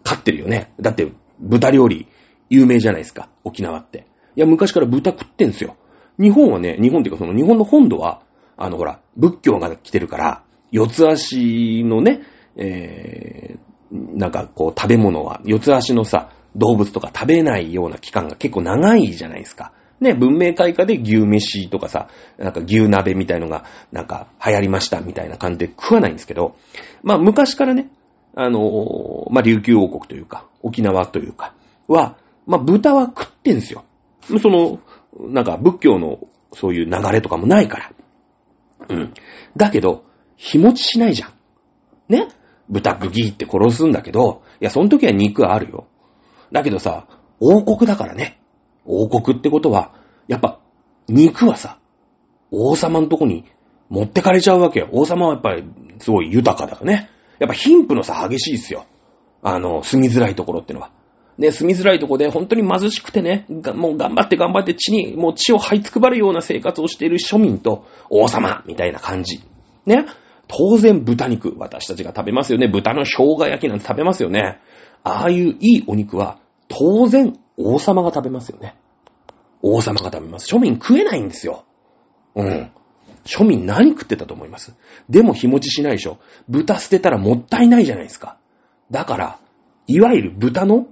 [0.04, 0.72] 飼ってるよね。
[0.80, 2.06] だって、豚料理、
[2.48, 4.06] 有名じゃないですか、沖縄って。
[4.36, 5.76] いや、昔から豚食ってんすよ。
[6.18, 8.22] 日本はね、日本っていうかその日本の本土は、
[8.56, 12.22] あのほら、仏教が来てるから、四つ足のね、
[12.56, 19.72] えー、なんかこう食べ物は、四つ足のさ、動物とか食べないような期間が結構長いじゃないですか。
[20.00, 26.56] ね、文明開化で牛飯とかさ、なんか牛鍋みたいのが、なんか流行りましたみたいな感じで食わないんですけど、
[27.02, 27.90] まあ昔からね、
[28.36, 31.54] あの、まあ琉球王国というか、沖縄というか、
[31.88, 33.84] は、まあ豚は食ってんすよ。
[34.40, 34.78] その、
[35.18, 36.20] なんか仏教の
[36.52, 37.92] そういう流れとかもないから。
[38.90, 39.14] うん。
[39.56, 40.04] だけど、
[40.36, 41.32] 日持ちしないじゃん。
[42.08, 42.28] ね？
[42.68, 45.86] 豚グギーって殺すんだけど、いや、その時は肉はあるよ。
[46.52, 47.06] だけどさ、
[47.40, 48.40] 王国だからね。
[48.84, 49.94] 王国ってことは、
[50.28, 50.60] やっぱ、
[51.08, 51.78] 肉はさ、
[52.50, 53.44] 王様のとこに
[53.88, 54.88] 持ってかれちゃうわけよ。
[54.92, 55.64] 王様はやっぱり、
[56.00, 57.10] すごい豊かだからね。
[57.38, 58.86] やっぱ貧富の差激しいですよ。
[59.42, 60.90] あの、住みづらいところってのは。
[61.38, 69.42] で、住みづらいとこで本当に貧しくてね、もう頑張って頑張って地に、もう血を這いつくばるような生活をしている庶民と王様みたいな感じ。
[69.84, 70.06] ね。
[70.48, 72.68] 当然豚肉、私たちが食べますよね。
[72.68, 74.60] 豚の生姜焼きなんて食べますよね。
[75.02, 78.76] ああいういいお肉は、当然王様が食べますよね。
[79.62, 80.54] 王様が食べます。
[80.54, 81.64] 庶民食えないんですよ。
[82.34, 82.70] うん。
[83.26, 84.74] 庶民何食ってたと思います？
[85.10, 86.18] でも日持ちしないでしょ。
[86.48, 88.38] 豚捨てたらもったいないじゃないですか。
[88.90, 89.38] だから、
[89.86, 90.86] いわゆる豚の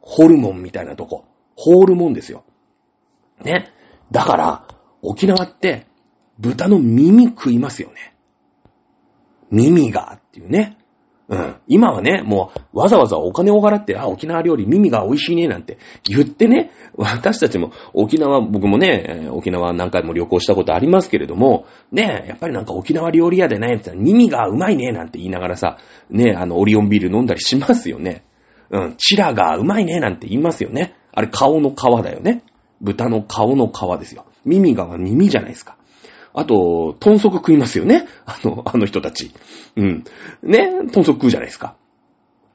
[0.00, 1.24] ホルモンみたいなとこ。
[1.56, 2.44] ホールモンですよ。
[3.42, 3.72] ね。
[4.10, 4.68] だから、
[5.02, 5.86] 沖縄って
[6.38, 8.14] 豚の耳食いますよね。
[9.50, 10.78] 耳がっていうね。
[11.28, 11.56] うん。
[11.66, 28.24] 今はね、もう、わざわざお金を払って、あ、沖縄料理耳が美味しいね、なんて言ってね、私たちも沖縄、僕もね、沖縄何回も旅行したことありますけれども、ね、やっぱりなんか沖縄料理屋でね、耳がうまいね、なんて言いながらさ、ね、あの、オリオンビール飲んだりしますよね。
[28.70, 30.94] うん、チラがうまいね、なんて言いますよね。
[31.12, 32.42] あれ、顔の皮だよね。
[32.80, 34.24] 豚の顔の皮ですよ。
[34.44, 35.77] 耳が耳じゃないですか。
[36.38, 38.06] あと、豚足食いますよね。
[38.24, 39.32] あの、あの人たち。
[39.76, 40.04] うん。
[40.42, 41.74] ね、豚足食うじゃないですか。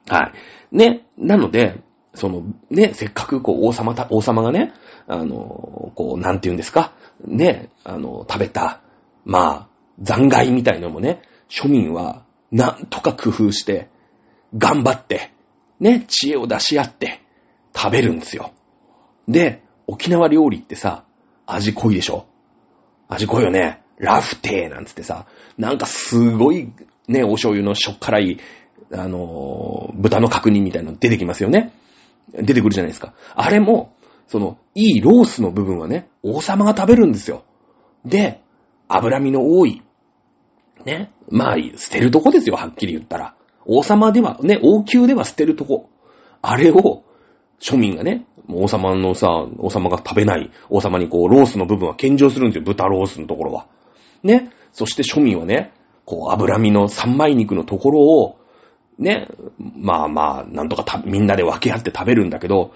[0.08, 0.32] は
[0.72, 0.76] い。
[0.76, 1.82] ね、なので、
[2.14, 4.72] その、ね、せっかくこう、王様た、王様がね、
[5.06, 6.92] あの、こう、なんて言うんですか。
[7.26, 8.80] ね、あの、食べた、
[9.26, 9.68] まあ、
[10.00, 11.20] 残骸みたいのもね、
[11.50, 13.88] 庶民は、なんとか工夫して、
[14.56, 15.30] 頑張って、
[15.78, 17.20] ね、知恵を出し合って、
[17.76, 18.52] 食べるんですよ。
[19.28, 21.04] で、沖縄料理ってさ、
[21.46, 22.26] 味濃いでしょ？
[23.08, 23.83] 味濃いよね。
[23.98, 25.26] ラフテーなんつってさ、
[25.58, 26.72] なんかすごい
[27.08, 28.38] ね、お醤油のしょっからい、
[28.92, 31.72] あのー、豚の角煮みたいなの出てきますよね。
[32.32, 33.14] 出てくるじゃないですか。
[33.34, 33.94] あれも、
[34.26, 37.44] その、いいロースの部分はね、王様が食べるんですよ。
[38.04, 38.40] で、
[38.88, 39.82] 脂身の多い、
[40.84, 43.34] ね、まあ、捨てるとこですよ、はっきり言ったら。
[43.66, 45.90] 王様では、ね、王宮では捨てるとこ。
[46.42, 47.04] あれを、
[47.60, 49.28] 庶民がね、王様のさ、
[49.58, 52.64] 王様が食べない王様にこう、ロースの部分は献上するんですよ。
[52.64, 53.66] 豚ロースのところは。
[54.24, 54.50] ね。
[54.72, 55.72] そして庶民はね、
[56.04, 58.38] こう、脂身の三枚肉のところを、
[58.98, 62.72] ね、まあまあ、なんとかみんなで分け合って食べるんだけど、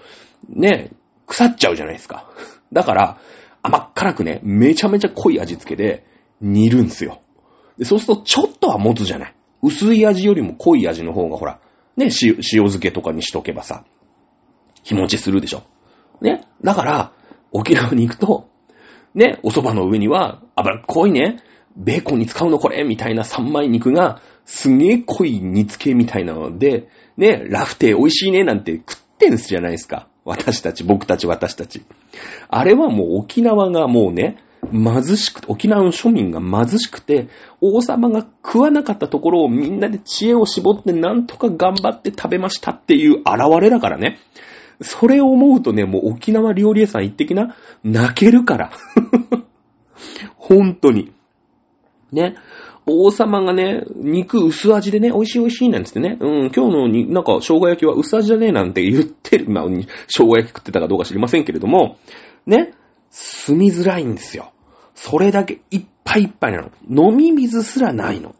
[0.47, 0.91] ね、
[1.25, 2.29] 腐っちゃうじゃないですか。
[2.71, 3.17] だから、
[3.61, 6.05] 甘っ辛くね、めちゃめちゃ濃い味付けで
[6.41, 7.19] 煮るんすよ。
[7.77, 9.35] でそうするとちょっとは持つじゃない。
[9.61, 11.59] 薄い味よりも濃い味の方がほら、
[11.97, 13.83] ね、塩漬けとかにしとけばさ、
[14.83, 15.63] 日持ちするでしょ。
[16.21, 16.45] ね。
[16.63, 17.11] だから、
[17.51, 18.48] 沖縄に行くと、
[19.19, 21.43] ね、お蕎麦の上には、脂っこいね、
[21.75, 30.07] ベーコンに使うのこれみたいな三枚肉が、すげえ濃い煮付けみたいなので、ね、ラフテー美味しいねなんて食ってんすじゃないですか。
[30.23, 31.83] 私たち、僕たち、私たち。
[32.47, 34.37] あれはもう沖縄がもうね、
[34.71, 37.27] 貧しく、沖縄の庶民が貧しくて、
[37.59, 43.25] 王様が食わなかったところをみんなで知恵を絞ってなんとか頑張って食べましたっていう現
[43.59, 44.17] れだからね。
[44.81, 48.71] それを思うとね、もう沖縄料理屋さん行ってきな、泣けるから。
[50.37, 51.11] 本当に。
[52.11, 52.35] ね。
[52.85, 59.49] 王様がね、肉薄味でね、美味しい美味しいなんつってね、うん、今日のに、なんか、生姜焼きは薄味だねえ、なんて 言ってる。
[59.49, 61.97] まあ、生姜焼き食ってたかどうか知りませんけれども、
[62.45, 62.73] ね、
[63.11, 64.51] 住みづらいんですよ。
[64.95, 66.71] それだけいっぱいいっぱいなの。
[67.11, 68.35] 飲み水すらないの。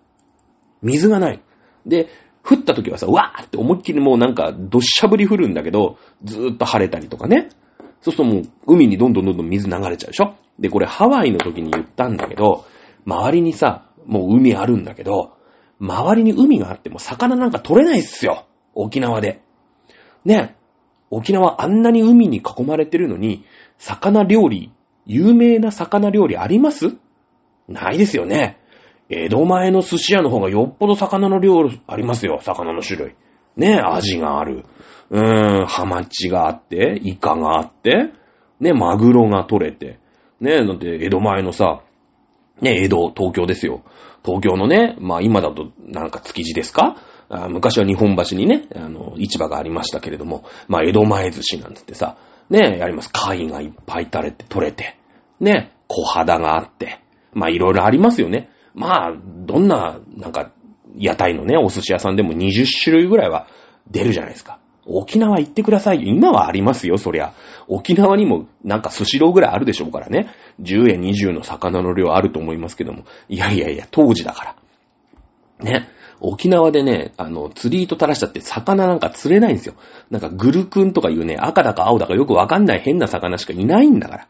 [0.81, 1.41] 水がない。
[1.85, 2.07] で、
[2.49, 7.49] 降った時はさ、わーって思いっきりもうなんか、どっしゃぶり降るんだけど、ずーっと晴れたりとかね。
[8.01, 10.35] そうするともう、海にどんどんどんどん水流れちゃうでしょ？
[10.57, 12.65] で、これハワイの時に言ったんだけど、
[13.05, 15.33] 周りにさ、もう海あるんだけど、
[15.79, 18.45] 周りに海があっても魚なんか取れないっすよ。
[18.73, 19.41] 沖縄で。
[20.25, 20.55] ね。
[21.09, 23.45] 沖縄あんなに海に囲まれてるのに、
[23.77, 24.71] 魚料理、
[25.05, 26.97] 有名な魚料理あります？
[27.67, 28.58] ないですよね。
[29.09, 32.39] 江戸前の寿司屋の方がよっぽど魚の量ありますよ。
[32.41, 33.15] 魚の種類。
[33.57, 34.65] ね、味がある。
[35.09, 38.11] うーん、ハマチがあって、イカがあって、
[38.59, 39.99] ね、マグロが取れて。
[40.39, 41.81] ね、だって江戸前のさ、
[42.61, 43.81] ね、江戸、東京ですよ。
[44.23, 46.97] 東京のね、まあ今だとなんか築地ですか？
[47.49, 52.17] 昔は日本橋にね、あの、市場がありましたけれども、まあ江戸前寿司なんつってさ、
[52.49, 53.09] ね、やります。
[53.11, 54.97] 貝がいっぱい垂れて、取れて、
[55.39, 56.99] ね、小肌があって、
[57.33, 58.49] まあいろいろありますよね。
[58.79, 59.13] まあ、
[59.45, 60.51] どんな、なんか、
[60.95, 63.45] 屋台のね、お寿司屋さんでも20種類ぐらいは
[63.91, 64.59] 出るじゃないですか。
[64.85, 66.07] 沖縄行ってください。
[66.07, 67.33] 今はありますよ、そりゃ。
[67.67, 70.29] 沖縄にもなんか寿司ローぐらいあるでしょうからね。
[70.61, 73.03] 10円20の魚の量あると思いますけども。
[73.27, 74.55] いやいやいや、当時だか
[75.59, 75.69] ら。
[75.71, 75.89] ね。
[76.21, 79.75] 沖縄でね、あの、釣り糸垂らしちゃって魚なんか釣れないんですよ。
[80.09, 84.27] なんかグルクンとかいうね、赤だか青だかよくわかんない変な魚しかいないんだから。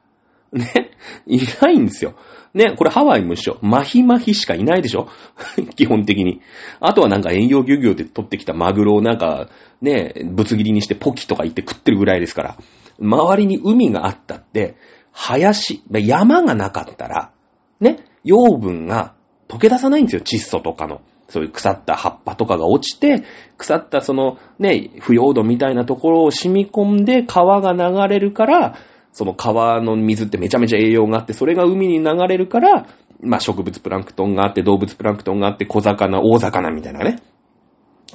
[0.53, 0.88] ね。
[1.27, 2.13] いないんですよ。
[2.53, 3.57] ね、これハワイも一緒。
[3.61, 5.07] マヒマヒしかいないでしょ？
[5.75, 6.41] 基本的に。
[6.79, 9.49] あとはなんか遠洋漁業で取ってきたマグロをなんか、
[9.81, 12.57] ね、ぶつ切りにしてポキとか言って食ってるぐらいですから。
[12.99, 14.75] 周りに海があったって、
[15.11, 17.31] 林、山がなかったら、
[17.79, 19.13] ね、養分が
[19.47, 20.21] 溶け出さないんですよ。
[20.21, 21.01] 窒素とかの。
[21.29, 23.23] そういう腐った葉っぱとかが落ちて、
[23.57, 28.75] 腐ったそのね、腐葉土みたいなところを染み込んで川が流れるから、
[29.11, 32.87] その川の水ってめちゃめちゃ栄養があって、それが海に流れるから、
[33.21, 37.21] まあ植物プランクトンがあって、動物プランクトンがあって、小魚、大魚みたいなね、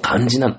[0.01, 0.57] 感じなの。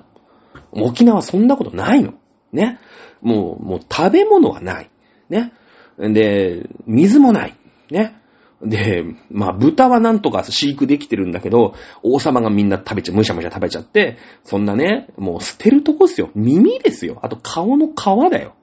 [0.71, 2.13] 沖縄そんなことないの。
[2.51, 2.79] ね。
[3.21, 4.91] もう、もう食べ物はない。
[5.29, 5.51] ね。
[5.97, 7.55] で、水もない。
[7.91, 8.15] ね。
[8.61, 11.73] で、まあ豚はなんとか飼育できてるんだけど、
[12.03, 16.31] 王様がみんな食べちゃ、むしゃむしゃ食べちゃって、そんなね、もう捨てるとこっすよ。
[16.33, 17.19] 耳ですよ。
[17.21, 18.55] あと顔の皮だよ。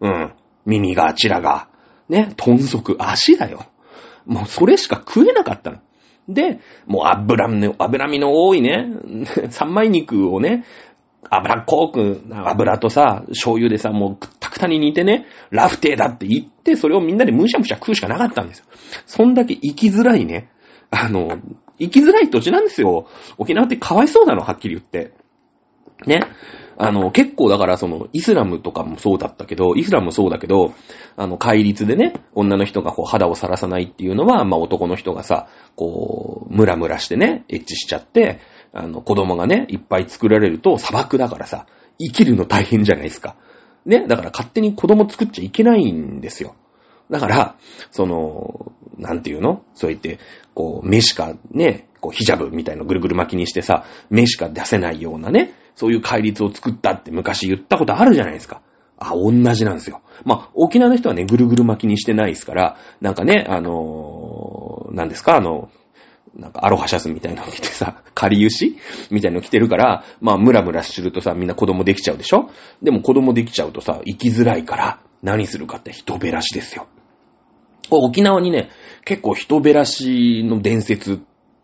[0.00, 0.32] うん。
[0.66, 1.68] 耳が、あちらが、
[2.08, 3.66] ね、豚足、足だよ。
[4.26, 5.78] もうそれしか食えなかったの。
[6.28, 8.88] で、もう油の、油身の多いね、
[9.50, 10.64] 三枚肉をね、
[11.30, 18.66] 油っこく、油とさ、醤油でさ、もうくったくたに煮てね、ラフテーだって言って、それをみんなでむしゃむしゃ食うしかなかったんですよ。
[19.06, 20.50] そんだけ生きづらいね、
[20.90, 21.38] あの、
[21.78, 23.06] 生きづらい土地なんですよ。
[23.38, 25.12] 沖縄ってかわいそうなの、はっきり言って。
[26.04, 26.20] ね。
[26.78, 30.74] あの、結構だからその、イスラムとかもそうだったけど、イスラムもそうだけど、
[31.16, 38.40] あの、戒律でね、女の人がこう肌をさらさないっていうのは、まあ男の人がさ、こう、ムラムラしてね、エッチしちゃって、
[38.74, 41.66] あの、子供がね、いっぱい作られると砂漠だからさ、
[41.98, 43.36] 生きるの大変じゃないですか。
[43.86, 46.56] ね、だから勝手に子供作っちゃいけないんですよ。
[47.08, 47.56] だから、
[47.90, 49.62] その、なんていうの？
[49.74, 50.18] そう言って、
[50.54, 58.62] こう、目しかね、こう、ヒジャブみたいなぐるぐる巻きにしてさ、目しか出せないようなね、そういう戒律を作ったって昔言ったことあるじゃないですか。
[58.98, 60.00] あ、同じなんですよ。
[60.24, 65.70] まあ、沖縄の人はね、ぐるぐる巻きにしてないですから、なんかね、あのー、何ですか、あの、
[66.34, 68.76] なんかアロハシャツみたいなの着てさ、 仮ユシ
[69.10, 72.50] みたいなの着てるから、まあムラムラするとさ、みんな子供できちゃうでしょ？
[72.82, 76.86] でも子供できちゃうとさ、生きづらいから、何するかって人べらしですよ。
[77.90, 78.70] 沖縄にね、
[79.04, 81.16] 結構人べらしの伝説っ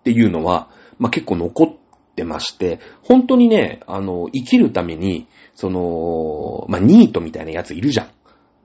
[0.05, 1.77] ていうのは、まあ結構残っ
[2.15, 8.09] てまして、本当にね、あの、生きるために、その、まあニートみたいなやついるじゃん。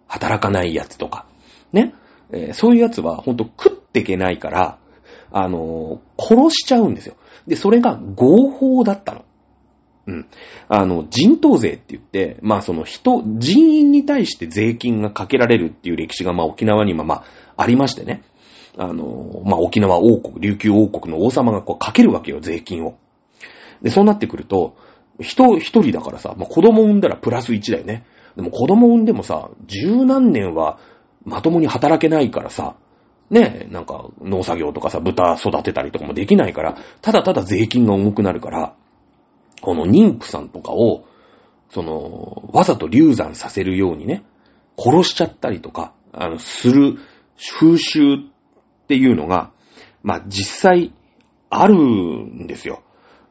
[0.07, 1.25] 働かないやつとか。
[1.73, 1.93] ね。
[2.31, 4.79] えー、そういうやつは本当食っていけないから、
[5.31, 7.15] あの、殺しちゃうんですよ。
[7.47, 9.25] で、それが合法だったの。
[10.07, 10.27] うん。
[10.69, 17.23] あの、人頭税って言って、まあその人、人員に対して税金がかけられるっていう歴史がまあ沖縄にもまあ
[17.57, 18.23] ありましてね。
[18.77, 22.97] あの、まあ沖縄王国、琉球王国の王様がこうかけるわけよ、税金を。
[23.82, 24.75] で、そうなってくると、
[25.19, 28.05] 人一人だからさ、まあ子供産んだらプラス1だよね。
[28.36, 30.80] でも子供産んでもさ、十何年は
[31.25, 32.75] まともに働けないからさ、
[33.30, 38.75] ね、なんか農作業とかさ、豚育てたりとかもできないから、ただただ税金が重くなるから、
[39.61, 41.05] この妊婦さんとかを、
[41.69, 44.23] その、わざと流産させるようにね、
[44.78, 46.97] 殺しちゃったりとか、あの、する
[47.59, 48.17] 風習っ
[48.88, 49.51] ていうのが、
[50.03, 50.93] まあ、実際、
[51.49, 52.82] あるんですよ。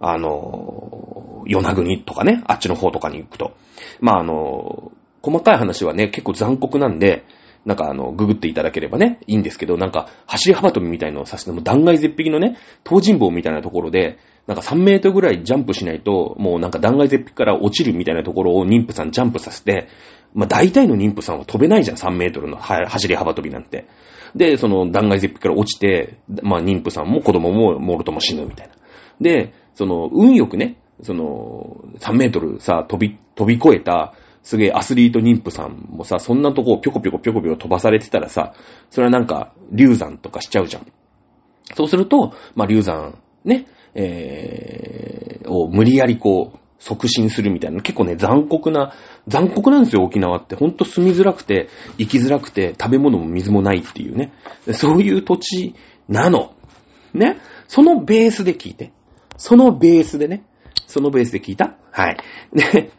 [0.00, 3.56] あの、与那国とかね、あっちの方とかに行くと。
[4.00, 4.92] まあ、あの、
[5.22, 7.24] 細かい話はね、結構残酷なんで、
[7.64, 12.56] なんかあの、ググっていただければね、いいんですけど、なんか、走り幅跳びみたいのをさせても断崖絶壁のね、
[12.88, 19.88] 東尋坊みたいなところで、なんか3メートルぐらいジャンプしないと、もうなんか断崖絶壁から落ちるみたいなところを妊婦さんジャンプさせて、
[20.32, 23.88] まあ大体の妊婦さんは飛べないじゃん、3メートルの走り幅跳びなんて。
[24.36, 28.74] で、その断崖絶壁から落ちて、まあ妊婦さんも子供ももろとも死ぬみたいな。
[29.20, 38.54] で、その、運よくね、その、3メートルさ、飛び、飛び越えた、すげえアスリート妊婦さんもさ、そんなとこをぴょこぴょこぴょこぴょこ飛ばされてたらさ、
[38.90, 40.86] それはなんか、流産とかしちゃうじゃん。
[41.74, 48.94] そうすると、まあ、流産、ね、えー、を無理やりこう、促進するみたいな、結構ね、残酷な、
[49.28, 50.54] 残酷なんですよ、沖縄って。
[50.54, 51.68] ほんと住みづらくて、
[51.98, 54.32] 生きづらくて、食べ物も水もないっていうね。
[54.72, 55.74] そういう土地
[56.08, 56.54] なの。
[57.12, 57.38] ね。
[57.68, 58.92] そのベースで聞いて。
[59.36, 60.44] そのベースでね。
[60.86, 61.76] そのベースで聞いた？
[61.90, 62.16] はい。
[62.54, 62.90] で、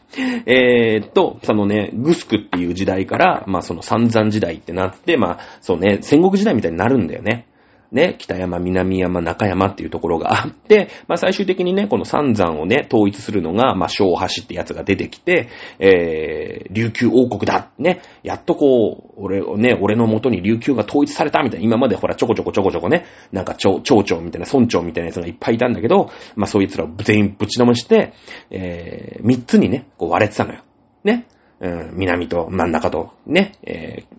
[0.46, 7.48] えー、っと、そのね、グスクっていう時代から、まあその散々時代ってなって、まあそうね、戦国時代みたいになるんだよね。
[7.92, 28.14] ね、北山、南山、中山っていうところがあって、まあ最終的にね、この三山をね、統一するのが、まあ小橋ってやつが出てきて、えー、琉球王国だね、やっとこう、俺、ね、俺の元に琉球が統一されたみたいな、今までほらちょこちょこちょこちょこね、なんか町、長みたいな、村長みたいなやつがいっぱいいたんだけど、まあそいつらを全員ぶちのめして、
[28.50, 30.62] えー、三つにね、こう割れてたのよ。
[31.04, 31.28] ね、
[31.60, 34.18] うん、南と真ん中と、ね、えー、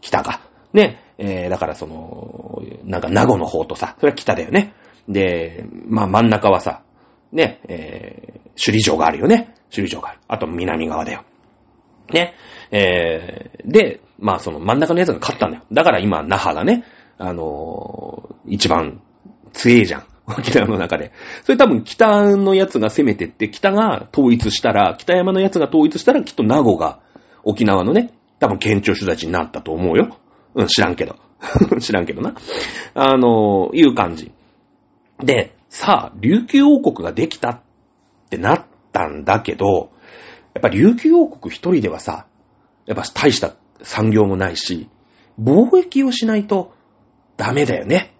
[0.00, 0.51] 北か。
[0.72, 4.74] ね、えー、だからその、なんか名護の方とさ、それは北だよね。
[5.08, 6.82] で、まあ真ん中はさ、
[7.32, 9.54] ね、えー、首里城があるよね。
[9.70, 10.20] 首里城がある。
[10.28, 11.24] あと南側だよ。
[12.12, 12.34] ね。
[12.70, 15.64] えー、で、まあその真ん中のやつが勝ったんだよ。
[15.72, 16.84] だから今、那覇がね、
[17.18, 19.02] あのー、一番
[19.52, 20.06] 強えじゃん。
[20.26, 21.12] 沖縄の中で。
[21.44, 27.00] それ多分北のやつが攻めてって、北が統一したら、北山のやつが統一したら、きっと名護が
[27.44, 30.16] 沖縄のね、多分県庁所在地になったと思うよ。
[30.54, 31.16] うん、知らんけど。
[31.80, 32.34] 知らんけどな。
[32.94, 34.32] あの、いう感じ。
[35.18, 37.60] で、さあ、琉球王国ができたっ
[38.30, 39.90] てなったんだけど、
[40.54, 42.26] やっぱ琉球王国一人ではさ、
[42.86, 44.88] やっぱ大した産業もないし、
[45.40, 46.72] 貿易をしないと
[47.36, 48.14] ダメだよね。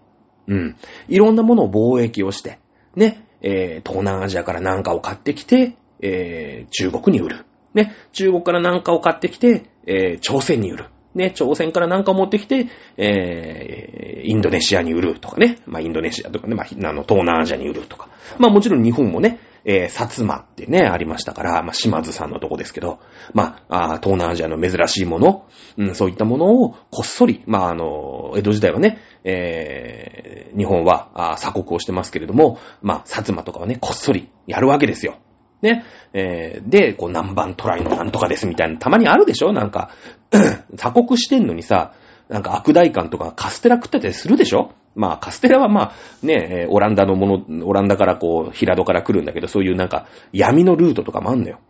[0.49, 0.77] うん。
[1.09, 2.59] いろんなものを貿易をして、
[2.97, 7.45] ね、えー、東南アジアから何かを買ってきて、えー、中国に売る。
[7.75, 10.87] ね、中国から何かを買ってきて、えー、朝鮮に売る。
[11.15, 15.59] ね、朝鮮からなんか持ってきて、えー、インドネシアに売るとかね。
[15.67, 18.09] まあ、インドネシアとかね、まあ、あの、東南アジアに売るとか。
[18.39, 22.99] まあ、もちろん日本もね、えー、薩摩ってね、ありましたから、まあ、島津さんのとこですけど、
[23.33, 25.47] まあ、あ東南アジアの珍しいもの、
[25.77, 35.19] うん、そういったものをこっそり、まあ、あの、江戸時代はね、えー、日本は、あ鎖国をしてますけれども、まあ、薩摩とかはね、こっそりやるわけですよ。
[35.63, 35.85] ね。
[36.13, 39.53] えー、で、こう何番トライのなんとかですみたいな、たまにあるでしょ？
[39.53, 39.91] なんか、
[40.77, 41.95] 鎖国してんのにさ、
[42.29, 44.73] なんか悪大官とかカステラ食ってたりするでしょ？
[44.95, 51.61] まあ、カステラはまあ、ね、オランダのもの、オランダからこう、平戸から来るんだけど、そういうなんか、闇のルートとかもあんのよ。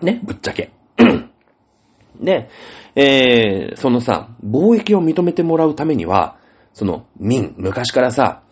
[0.00, 0.72] ね、ぶっちゃけ。
[2.20, 2.48] で、
[2.96, 6.36] えー、そのさ、貿易を認めてもらうためには、
[6.72, 8.42] その、民、昔からさ、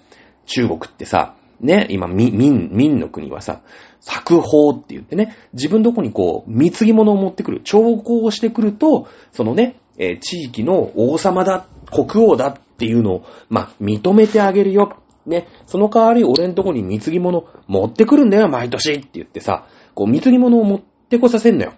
[0.46, 3.62] 中国ってさ、ね、今、民、民の国はさ、
[4.00, 14.96] 作法って言ってね、自分どこにこう、貢ぎ物を持ってくる、徴候をしてくると、そのね、えー、地域の王様だ、国王だっていうのを、まあ、認めてあげるよ。
[15.26, 21.74] ね、その代わり俺んとこに貢ぎ物持ってくるんだよ、毎年って言ってさ、こう貢ぎ物を持ってこさせんのよ。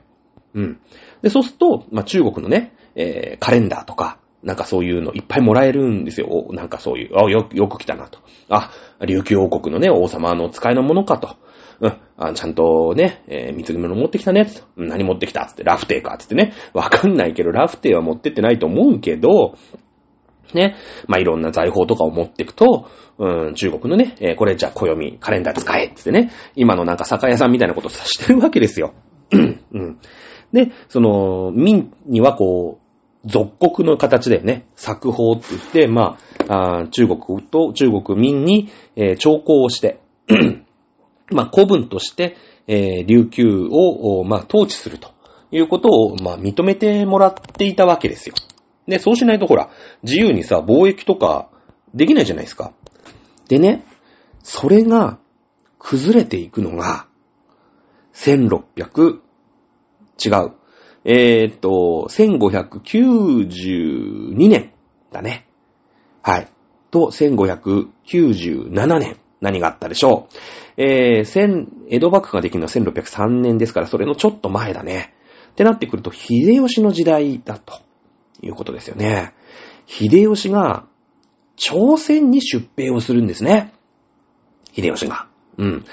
[0.55, 0.81] うん。
[1.23, 6.49] で、そうすると、まあ、中国のね、えー、カレンダーとか、なんかそういうのいっぱいもらえるんですよ。
[6.51, 8.19] なんかそういう、あ、よ、よく来たなと。
[8.49, 8.71] あ、
[9.01, 11.37] 琉球王国のね、王様の使いのものかと。
[11.83, 14.47] うん、あちゃんとね、えー、貢ぎ物持ってきたね。
[14.77, 15.47] 何持ってきた？
[15.47, 16.17] つって、ラフテーか？
[16.17, 16.53] つってね。
[16.75, 19.57] わかんないけど、ラフテーは持ってってないと思うけど、
[20.55, 20.77] ね。
[21.09, 22.87] まあ、いろんな財宝とかを持っていくと、
[23.19, 26.31] うん、中国のね、えー、これじゃあ暦、カレンダー使えつってね。
[26.55, 28.95] 今のなんか酒屋さんみたいなことをしてるわけですよ。
[29.33, 29.99] うん。
[30.53, 32.79] で、その、民にはこ
[33.25, 36.19] う、属国の形でね、作法って言って、ま
[36.49, 40.01] あ、あ中国と中国民に、えー、徴候をして、
[41.33, 45.11] まあ、古文として、えー、琉球を、まあ、統治すると
[45.51, 48.35] いうことを、まあ、認めてもらっていたわけですよ。
[48.87, 49.71] で、そうしないとほら、
[50.03, 51.49] 自由にさ、貿易とか
[51.95, 52.73] できないじゃないですか。
[53.49, 53.85] でね、
[54.43, 55.19] それが
[55.79, 57.07] 崩れていくのが、
[58.15, 59.21] 1600、
[60.25, 60.53] 違う。
[61.05, 64.73] えー、っと、1592年
[65.11, 65.49] だね。
[66.23, 66.49] はい。
[66.91, 69.17] と、1597年。
[69.43, 70.29] 何があったでしょ
[70.79, 70.83] う。
[70.83, 75.13] えー、千、江戸幕府ができるのは1603年ですから、それのちょっと前だね。
[75.51, 77.81] ってなってくると、秀吉の時代だと。
[78.43, 79.33] いうことですよね。
[79.87, 80.85] 秀吉が、
[81.57, 83.73] 朝鮮に出兵をするんですね。
[84.75, 85.29] 秀吉が。
[85.59, 85.85] うん。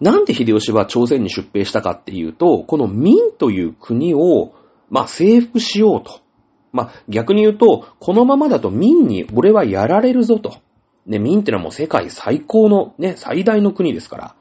[0.00, 4.52] なんで秀吉は朝鮮に出兵したかっていうと、この明という国を、
[4.90, 6.20] まあ、征服しようと。
[6.72, 10.58] まあ、逆に言うと、このままだと明に俺はやられるぞと。
[11.08, 14.34] ね、明ってのはもう世界最高の、ね、最大の国ですから。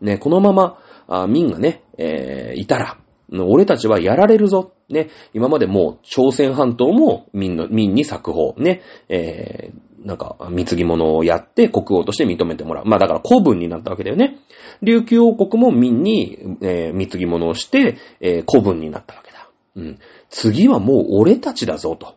[0.00, 2.98] ね、このまま、あ明がね、えー、いたら、
[3.30, 4.72] 俺たちはやられるぞ。
[4.88, 8.54] ね、今までもう朝鮮半島も民の、民に作法。
[8.58, 12.84] ね、えー、なんか、貢ぎ物をやって国王として認めてもらう。
[12.84, 14.38] まあだから古文になったわけだよね。
[14.82, 19.48] 琉球王国も民に、えー、貢ぎ物をして、えー、古文になったわけだ。
[19.76, 19.98] うん。
[20.28, 22.16] 次はもう俺たちだぞと。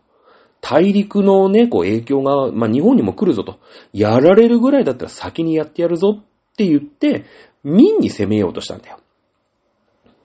[0.61, 3.59] 大陸のね、こう影響が、まあ日本にも来るぞと。
[3.93, 6.23] やられるぐらいだったら先にやってやるぞっ
[6.57, 7.25] て言って、
[7.63, 8.99] 民に攻めようとしたんだよ。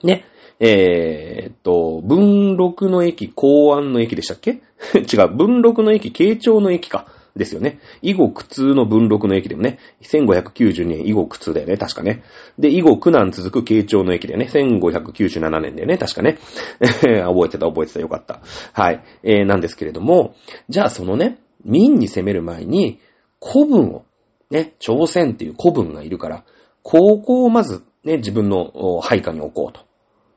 [0.02, 0.24] ね。
[0.60, 4.60] えー、っと、文禄の駅、公安の駅でしたっけ？
[4.96, 7.06] 違う、文禄の駅、慶長の駅か。
[7.36, 7.78] ですよね。
[8.02, 12.22] 以後苦痛の文禄の駅でもね、1592年以後苦痛だよね、確かね。
[12.58, 16.38] で、以後苦難続く慶長の駅だよね、1597年だよね、確かね。
[16.80, 18.40] 覚えてた、覚えてた、よかった。
[18.72, 19.02] はい。
[19.22, 20.34] えー、なんですけれども、
[20.68, 23.00] じゃあそのね、民に攻める前に、
[23.42, 24.04] 古文を、
[24.50, 26.44] ね、朝鮮っていう古文がいるから、
[26.82, 29.80] ここをまずね、自分の配下に置こうと。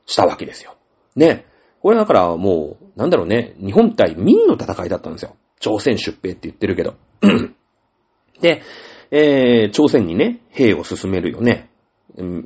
[0.06, 0.76] したわけですよ。
[1.16, 1.46] ね。
[1.82, 5.36] これだからもう、なんだろうね、日本対民の戦いだったんですよ。
[5.60, 6.96] 朝鮮出兵って言ってるけど。
[8.42, 8.62] で、
[9.12, 11.70] えー、朝鮮にね、兵を進めるよね。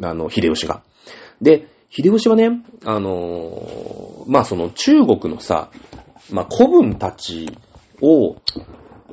[0.01, 0.83] あの、秀吉が。
[1.41, 5.71] で、秀吉はね、あのー、まあ、その中国のさ、
[6.31, 7.57] まあ、古文たち
[8.01, 8.35] を、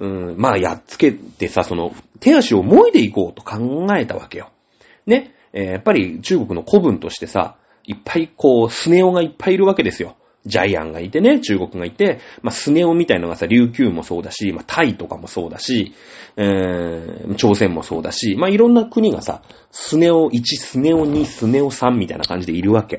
[0.01, 4.51] うん、まあ、やっつけてさ、その、手足をもいでいこうと考えたわけよ。
[5.07, 10.17] ね、えー、やっぱり中国の古文としてさ、いっぱいこう、スネ夫がいっぱいいるわけですよ。
[10.47, 15.95] ジャイアンがいてね、中国がいて、まあ、スネ夫みたいのがさ、琉球もそうだし、まあ、タイとかもそうだし、
[16.37, 22.99] えー、朝鮮もそうだし、まあ、いろんな国がさ、スネ夫1、スネ夫2、スネ夫3みたいな感じでいるわけ。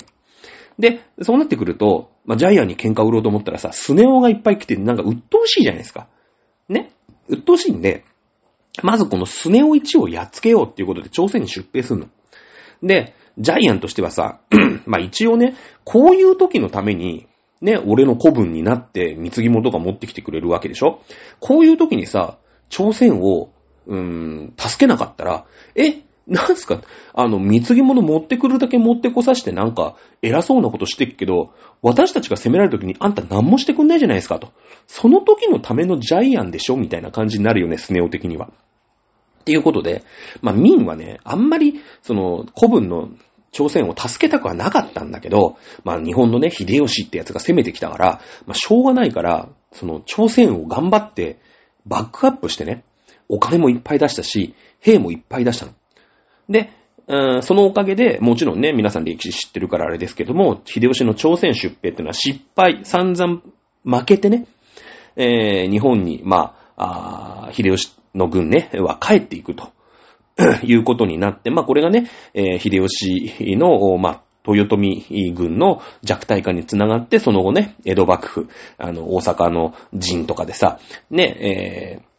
[0.79, 6.07] で、そうなってくると、まあ、ジャイアンに喧嘩売ろうと思ったらさ、スネ夫がいっぱい来て、なんか鬱陶しいじゃないですか。
[6.67, 6.91] ね？
[7.29, 8.03] 鬱陶しいんで、
[8.83, 12.07] まずこのスネ夫1をやっつけようっていうことで朝鮮に出兵するの。
[12.83, 14.41] で、ジャイアンとしてはさ、
[14.85, 17.27] まあ一応ね、こういう時のために、
[17.65, 21.01] ね、俺の古文になって貢ぎ物とか持ってきてくれるわけでしょ？
[21.39, 22.37] こういう時にさ、
[22.69, 23.51] 朝鮮を、
[23.87, 25.45] うーん、助けなかったら、
[25.75, 26.81] え、なんすか？
[27.13, 34.51] あの、貢ぎ物持ってくるだけ持ってこさしてなんか、偉そうなことしてっけど、私たちが責められる時にあんた何もしてくんないじゃないですかと。
[34.87, 36.77] その時のためのジャイアンでしょ？
[36.77, 38.49] みたいな感じになるよね、スネ夫的には。
[39.41, 40.03] っていうことで、
[40.41, 43.09] まあ、民はね、あんまり、その、古文の
[43.55, 51.39] 朝鮮を助けたくはなかったんだけど、まあ、日本のね、秀吉ってやつが攻めてきたから、まあ、しょうがないから、その、朝鮮を頑張って、
[51.85, 52.83] バックアップしてね、
[53.29, 55.71] お金もいっぱい出したし、兵もいっぱい出したの。
[56.49, 56.69] で、
[57.41, 63.41] そのおかげで、もちろんね、皆さん歴史知ってるからあれですけども、秀吉の朝鮮出兵っていうのは失敗、散々
[63.85, 64.47] 負けてね、
[65.15, 69.74] えー、日本に、まあ、あ秀吉の軍ね、は帰っていくと。
[70.63, 80.79] いうことになって、まあこれがね、えー、秀吉の、まあ、豊臣軍の弱体化につながって、その後ね、江戸幕府、あの、大阪の陣とかでさ、
[81.09, 82.15] ね、え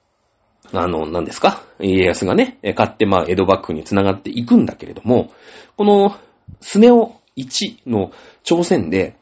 [0.73, 5.31] あの、何ですか家康がね、買って、まあ、江戸幕府に繋がっていくんだけれども、
[5.77, 6.17] この、
[6.61, 8.11] スネ夫1の
[8.43, 9.17] 朝鮮で、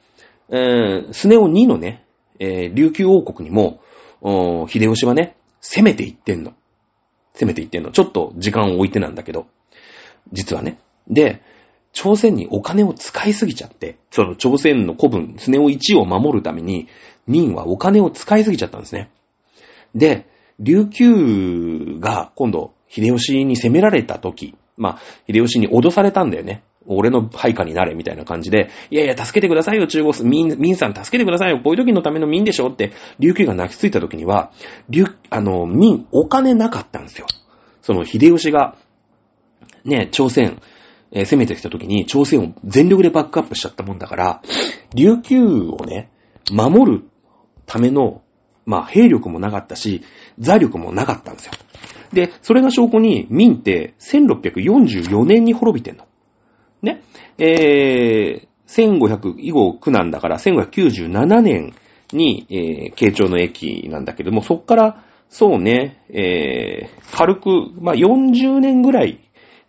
[0.48, 2.04] えー、スネ夫2のね、
[2.38, 3.80] えー、琉球王国にも、
[4.68, 6.54] 秀吉はね、攻めていってんの。
[7.34, 7.90] 攻めていってんの。
[7.90, 9.46] ちょっと時間を置いてなんだけど、
[10.32, 10.78] 実はね。
[11.08, 11.42] で、
[11.92, 16.88] 朝鮮にお金を使いすぎちゃって、その朝鮮の古文、スネオ1を守るために、
[17.26, 19.10] 民はお金を使いすぎちゃったんですね。
[19.94, 20.26] で、
[20.58, 26.62] 琉球が今度、秀吉に攻められた時、まあ、秀吉に脅されたんだよね。
[26.86, 34.50] 俺の配下になれ、みたいな感じで、いやいや、助けてくださいよ、中国、民、民さん助けてくださいよ、こういう時のための民でしょって、琉球が泣きついた時には、
[34.88, 37.26] 琉、あの、民、お金なかったんですよ。
[37.82, 38.76] その、秀吉が、
[39.84, 40.60] ね、朝鮮、
[41.12, 44.42] えー、攻めてきた時に、朝鮮を全力でバックアップしちゃったもんだから、
[44.94, 46.10] 琉球をね、
[46.52, 47.04] 守る
[47.66, 48.22] ための、
[48.66, 50.02] まあ、兵力もなかったし、
[50.38, 51.52] 財力もなかったんですよ。
[52.12, 56.06] で、それが証拠に、民って1644年に滅びてんの。
[56.84, 57.02] ね。
[57.38, 61.74] えー、1500、以後苦難だから1597年
[62.12, 69.20] に、えー、慶長の駅なんだけども、そっから、そうね、えー、軽く、まあ、40年ぐらい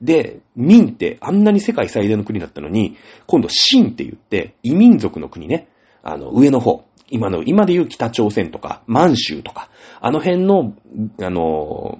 [0.02, 5.68] で、民ってあんなに世界最大の国だったのに、今度、清って言って、異民族の国ね、
[6.04, 9.70] あの、上の方、今の、今で言う北朝鮮とか、満州とか、
[10.02, 10.74] あの辺の、
[11.22, 12.00] あの、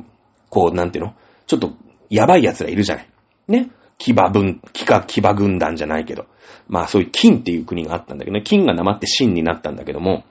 [0.50, 1.14] こう、なんていうの？
[1.48, 1.72] ちょっと、
[2.10, 3.10] やばい奴らいるじゃない。
[3.48, 3.70] ね。
[3.98, 6.26] 騎馬軍、騎馬、騎馬軍団じゃないけど。
[6.68, 8.42] まあそういう金っていう国があったんだけどね。
[8.42, 10.24] 金がなまって真になったんだけども、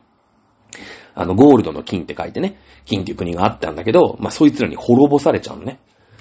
[1.14, 5.78] あの、ゴールドの金って書いてね、金っていう国があったんだけど、まあそいつらに滅ぼされちゃうのね。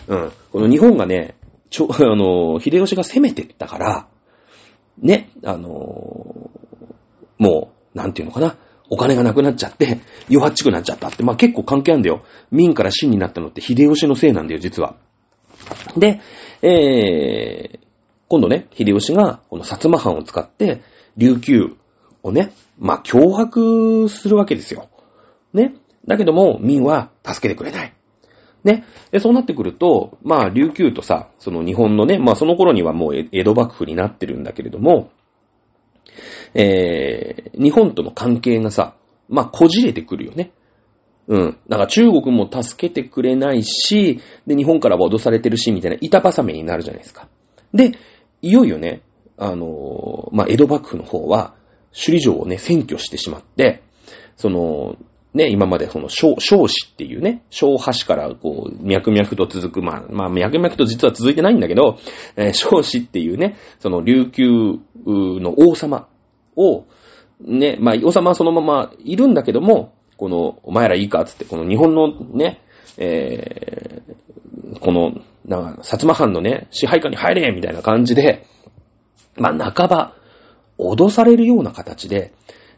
[0.08, 0.32] うん。
[0.52, 1.36] この日本がね、
[1.70, 4.08] ちょ、 あの、秀吉が攻めてったから、
[5.00, 6.52] ね、あの、
[7.40, 8.56] もう、なんていうのかな。
[8.90, 12.22] お金がなくなっちゃって、弱っちくなっちゃったって、まあ結構関係あるんだよ。
[12.52, 14.98] 民から真になったのって秀吉のせいなんだよ、実は。
[15.98, 16.22] で、
[16.62, 17.80] えー、
[18.28, 20.82] 今度ね、秀吉が、この薩摩藩を使って、
[21.18, 21.76] 琉球
[22.24, 24.90] をね、まあ、脅迫するわけですよ。
[25.54, 25.76] ね。
[26.08, 27.94] だけども、民は助けてくれない。
[28.64, 28.86] ね。
[29.12, 35.12] で、そうなってくると、まあ、琉球とさ、その日本のね、まあ、その頃にはもう江戸幕府になってるんだけれども、
[36.54, 38.96] えー、日本との関係がさ、
[39.30, 40.52] まあ、こじれてくるよね。
[41.28, 41.58] うん。
[41.70, 47.28] だか中国も助けてくれないし、で、日本からは脅されてるし、みたいな板挟めになるじゃないですか。
[47.74, 47.94] で、
[48.42, 49.02] いよいよね、
[49.38, 51.56] あのー、まあ、江戸幕府の方は、
[51.94, 53.84] 首里城をね、占拠してしまって、
[54.36, 54.98] その、
[55.34, 61.98] ね、今までその、小、小子っていうね、小橋からこう、脈々と続く、まあ、まあ、脈々と実は続いてないんだけど、
[62.36, 64.46] えー、小子っていうね、その琉球
[65.06, 66.08] の王様
[66.56, 66.86] を、
[67.40, 72.62] ね、まあ、王様はそのままいるんだけども、この、お前らいいかつって、この日本のね、
[72.98, 75.14] えー、この、
[75.46, 78.46] なんか、薩摩藩のね、支配下に入れみたいな感じで、
[79.36, 80.16] まあ、半ば、
[80.78, 82.34] 脅されるような形で、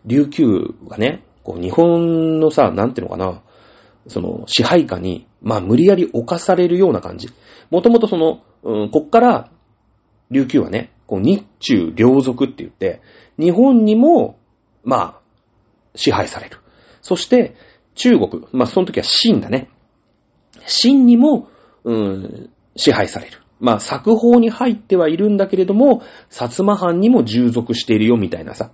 [0.06, 0.46] 琉球
[0.88, 3.42] がね、こう、日本のさ、なんていうのかな、
[4.08, 7.30] その、支配下に、まあ、無理やり侵されるような感じ。
[7.70, 9.52] もともとその、うん、こっから、
[10.32, 13.02] 琉球はね、こう、日中両族って言って、
[13.38, 14.40] 日本にも、
[14.84, 15.22] まあ、
[15.96, 16.58] 支配される。
[17.06, 17.56] そして、
[17.94, 19.70] 中国、まあ、その時は秦だね。
[20.62, 21.50] 秦にも、
[21.84, 23.38] うん、支配される。
[23.60, 26.02] まあ、作法に入ってはいるんだけれども、
[26.32, 28.72] 薩摩藩にも従属しているよみたいなさ。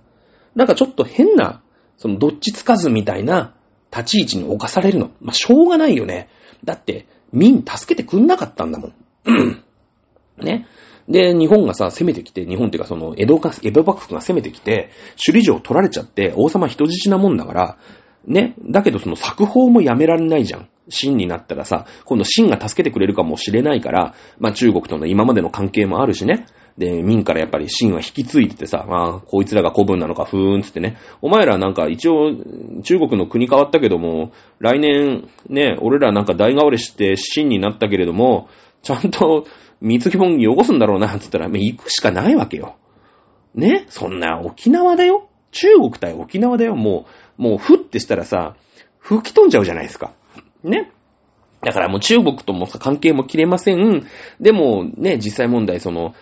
[0.54, 1.60] なんかちょっと変な、
[1.98, 3.54] そのどっちつかずみたいな
[3.94, 5.10] 立ち位置に侵されるの。
[5.20, 6.30] まあ、しょうがないよね。
[6.64, 7.04] だって、
[7.34, 8.94] 民助けてくんなかったんだもん。
[10.42, 10.66] ね。
[11.06, 14.88] で、日本がさ、攻めてきて、日本っていうかその、江戸か、江戸幕府が攻めてきて、
[15.22, 17.76] 首里城取られちゃって、王様人質なもんだから、
[18.26, 18.54] ね。
[18.62, 20.68] だけどその作法もやめられないじゃん。
[20.88, 26.46] 真になったらさ、今度真が助けてくれるかもしれないから、まあ中国との今までの関係もあるしね。
[26.78, 30.96] で、民からやっぱり真は引き継いでてさ、まあ、こいつらが古文なのか、ふーんつってね。
[31.20, 32.32] お前らなんか一応、
[32.82, 38.48] 中国の国変わったけども、来年、ね、俺らなんか大変われして真になったけれども、
[38.82, 39.44] ちゃんと、
[39.82, 42.76] 水着本汚すんだろうな、つったら、行くしかないわけよ。
[43.54, 43.84] ね？
[43.88, 48.56] そんな沖縄だよ中国対沖縄だよもう、もうふってしたらさ、
[48.98, 50.12] 吹き飛んじゃうじゃないですか。
[50.62, 50.90] ね。
[51.62, 54.06] だからもう中国とも関係も切れません。
[54.40, 56.14] でもね、実際問題その、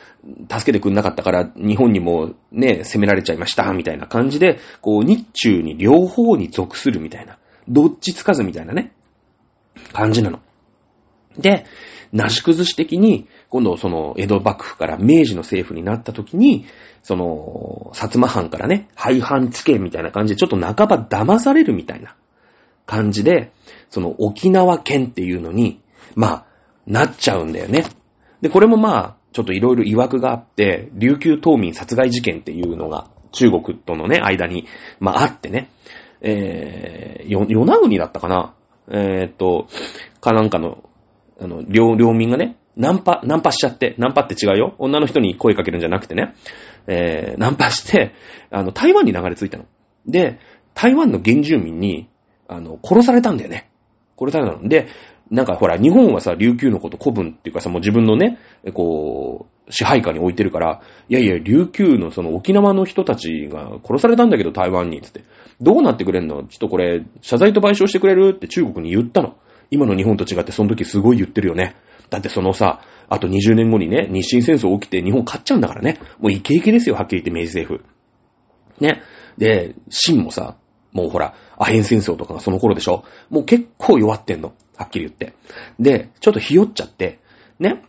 [0.51, 7.39] 助けてくんなかったから日本にもね、攻められちゃいました、みたいな感じで、こう日中に両方に属するみたいな。
[7.69, 8.93] どっちつかずみたいなね、
[9.93, 10.41] 感じなの。
[11.39, 11.65] で、
[12.13, 16.67] なし崩し的に、今度その江戸幕府から明治の政府になった時に、
[17.03, 22.15] その、薩摩藩からね、廃藩置県みたいな感じで、ちょっと半ば騙されるみたいな
[22.87, 23.53] 感じで、
[23.89, 25.81] その沖縄県っていうのに、
[26.15, 26.47] まあ、
[26.87, 27.85] なっちゃうんだよね。
[28.41, 34.67] で、これもまあ、ちょっといろいろ曰くがあって、琉球島民殺害事件っていうのが中国とのね、間に、
[34.99, 35.71] まああってね、
[36.21, 38.55] えー、よ、与那国だったかな
[38.89, 39.69] えー、っと、
[40.21, 40.83] かなんかの、
[41.41, 44.75] あの、両、両民がね、ナンパ、ナンパしちゃって、ナンパって違うよ。
[44.79, 46.35] 女の人に声かけるんじゃなくてね、
[46.87, 48.13] えー、ナンパして、
[48.51, 49.67] あの、台湾に流れ着いたの。
[50.07, 50.39] で、
[50.75, 52.09] 台湾の原住民に、
[52.49, 53.71] あの、殺されたんだよね。
[54.19, 54.67] 殺されたの。
[54.67, 54.89] で、
[55.31, 58.39] なんかほら、日本はさ、琉球のこと古文っていうかさ、もう自分のね、
[58.73, 65.23] こう、支配下に置いてるから、いやいや、琉球のその沖縄の人たちが殺されたんだけど、台湾に、つって。
[65.61, 66.45] どうなってくれんの？
[66.45, 68.33] ちょっとこれ、謝罪と賠償してくれる？
[68.35, 69.37] って中国に言ったの。
[69.71, 71.77] 今の日本と違ってその時すごい言ってるよね。
[72.11, 75.99] だってそのさ、あと20年後にね、日清戦争起きて日本勝っちゃうんだからね。
[76.19, 78.85] もうイケイケですよ、はっきり言って明治政府。
[78.85, 79.03] ね。
[79.39, 80.57] で、清もさ、
[80.93, 84.55] もうほら、アヘン戦争とかがその頃でしょもう結構弱ってんの。
[84.77, 85.35] はっきり言って。
[85.79, 87.21] で、ちょっとひよっちゃって、
[87.59, 87.83] ね。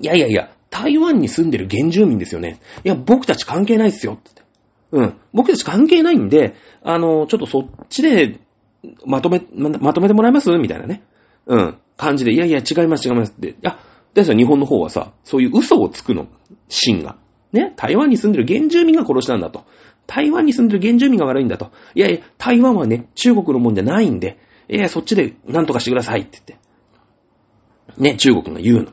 [0.00, 2.60] いやいやいや、台湾に住んでる原住民ですよね。
[2.84, 4.18] いや、僕たち関係ないっすよ。
[4.90, 5.14] うん。
[5.32, 8.40] 僕たち関係ないんで、あの、ちょっとそっちで、
[9.04, 10.50] まとめ、ま、まとめてもらえます？
[10.50, 11.02] みたいなね。
[11.46, 11.78] うん。
[11.96, 13.48] 感じで、いやいや、違います、違いますって。
[13.50, 13.78] いや、
[14.14, 16.28] ですよ、日本の方はさ、そういう嘘をつくの。
[16.68, 17.16] 真が。
[17.52, 17.72] ね？
[17.76, 19.64] 台湾に住んでる原住民が殺したんだと。
[20.06, 21.70] 台湾に住んでる原住民が悪いんだと。
[21.94, 26.58] いやいや、台湾はね、中国のもんじゃないんで、いや、そっちで何とかしてくださいって言って。
[27.98, 28.92] ね、中国が言うの。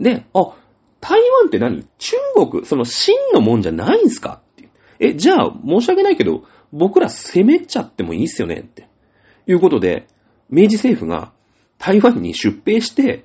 [0.00, 0.54] で、あ、
[1.00, 1.86] 台湾って何？
[1.98, 2.16] 中
[2.50, 4.42] 国、その真のもんじゃないんすか？
[4.52, 4.68] って
[4.98, 8.56] え、じゃあ、申し訳ないけど、僕ら攻めちゃってもいいっすよね？
[8.56, 8.89] って。
[9.46, 10.06] いうことで、
[10.48, 11.32] 明治政府が
[11.78, 13.24] 台湾に出兵して、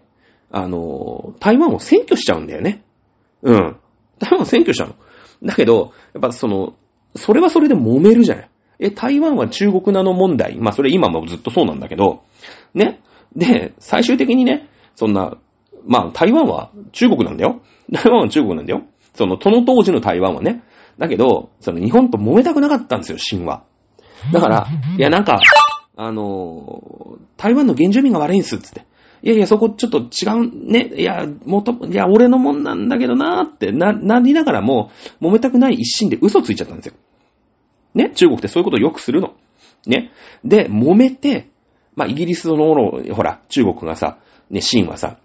[0.51, 2.84] あの、台湾を占拠しちゃうんだよね。
[3.41, 3.78] うん。
[4.20, 4.95] 台湾を占拠しちゃうの。
[5.43, 6.76] だけど、やっぱその、
[7.16, 8.49] それはそれで揉めるじゃない。
[8.80, 10.57] え、台湾は中国なの問題。
[10.57, 12.24] まあそれ今もずっとそうなんだけど、
[12.74, 13.01] ね。
[13.36, 15.38] で、最終的にね、そんな、
[15.86, 17.61] まあ台湾は中国なんだよ。
[17.91, 18.84] 台湾は中国なんだよ。
[19.13, 20.63] その、その当時の台湾はね。
[20.97, 23.63] だけど、その日本と揉めたくなかったんですよ、神話。
[24.32, 25.39] だから、いやなんか、
[25.97, 28.85] あの、台湾の原住民が悪いんす、つって。
[29.23, 30.91] いやいや、そこちょっと違うね。
[30.97, 34.91] いや、もと、いや、俺のもんなんだけどなーってな、なりながらも、
[35.21, 36.93] 揉めたくない一心で嘘ついちゃったんですよ。
[37.93, 39.33] ね、中国ってそういうことをよくするの。
[39.87, 40.11] ね？
[40.43, 41.49] で、揉めて、
[41.95, 44.19] まあ、イギリスの、ほら、中国がさ、
[44.49, 45.17] ね、シーンはさ、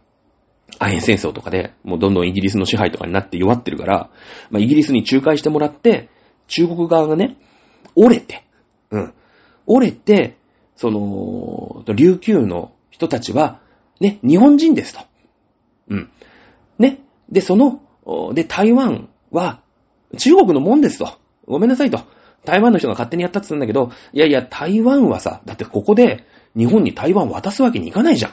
[0.78, 4.10] アヘン戦争とかで、もうどんどんイギリスの支配とかになって弱ってるから、
[4.50, 6.08] まあ、イギリスに仲介してもらって、
[6.46, 7.36] 中国側がね、
[7.96, 8.44] 折れて、
[8.92, 9.14] うん。
[9.66, 10.36] 折れて、
[10.80, 13.60] その、琉球の人たちは、
[14.00, 15.00] ね、日本人ですと。
[15.90, 16.10] うん。
[16.78, 17.00] ね。
[17.28, 17.82] で、その、
[18.32, 19.60] で、台湾は、
[20.16, 21.18] 中国のもんですと。
[21.46, 22.00] ごめんなさいと。
[22.46, 26.24] 台湾の人が勝手にやったって言うんだけど、いやいや、台湾はさ、だってここで
[26.56, 28.32] 日本に台湾渡すわけにいかないじゃん。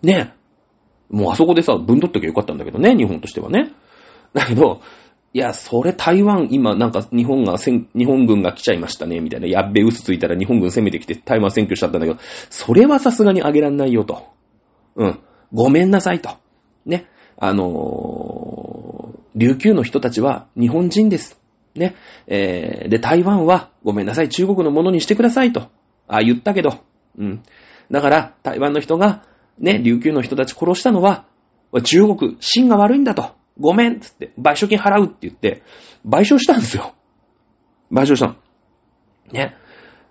[0.00, 0.32] ね
[1.10, 3.70] もうあそこでさ、分取っときゃよかったんだけどね、日本としてはね。
[4.32, 4.80] だけど、
[5.36, 9.46] いや、それ台湾、今なんか日本が、日本軍が来ちゃいましたね、みたいな。
[9.46, 12.18] やっべ、嘘ついたら日本軍攻めてきて台湾占拠しちゃったんだけど、
[12.48, 14.28] それはさすがにあげらんないよと。
[14.94, 15.18] うん。
[15.52, 16.30] ごめんなさいと。
[16.86, 17.04] ね。
[17.36, 21.38] あのー、琉球の人たちは日本人です。
[21.74, 21.96] ね。
[22.26, 25.64] えー、で、台湾はごめんなさい、中国のものにしてくださいと。
[26.08, 26.78] ああ、言ったけど。
[27.18, 27.42] うん。
[27.90, 29.22] だから、台湾の人が、
[29.58, 31.26] ね、琉球の人たち殺したのは、
[31.84, 33.36] 中国、芯が悪いんだと。
[33.58, 35.62] ごめんっつって、賠償金払うって言って、
[36.06, 36.94] 賠償したんですよ。
[37.92, 38.36] 賠償したの。
[39.32, 39.56] ね。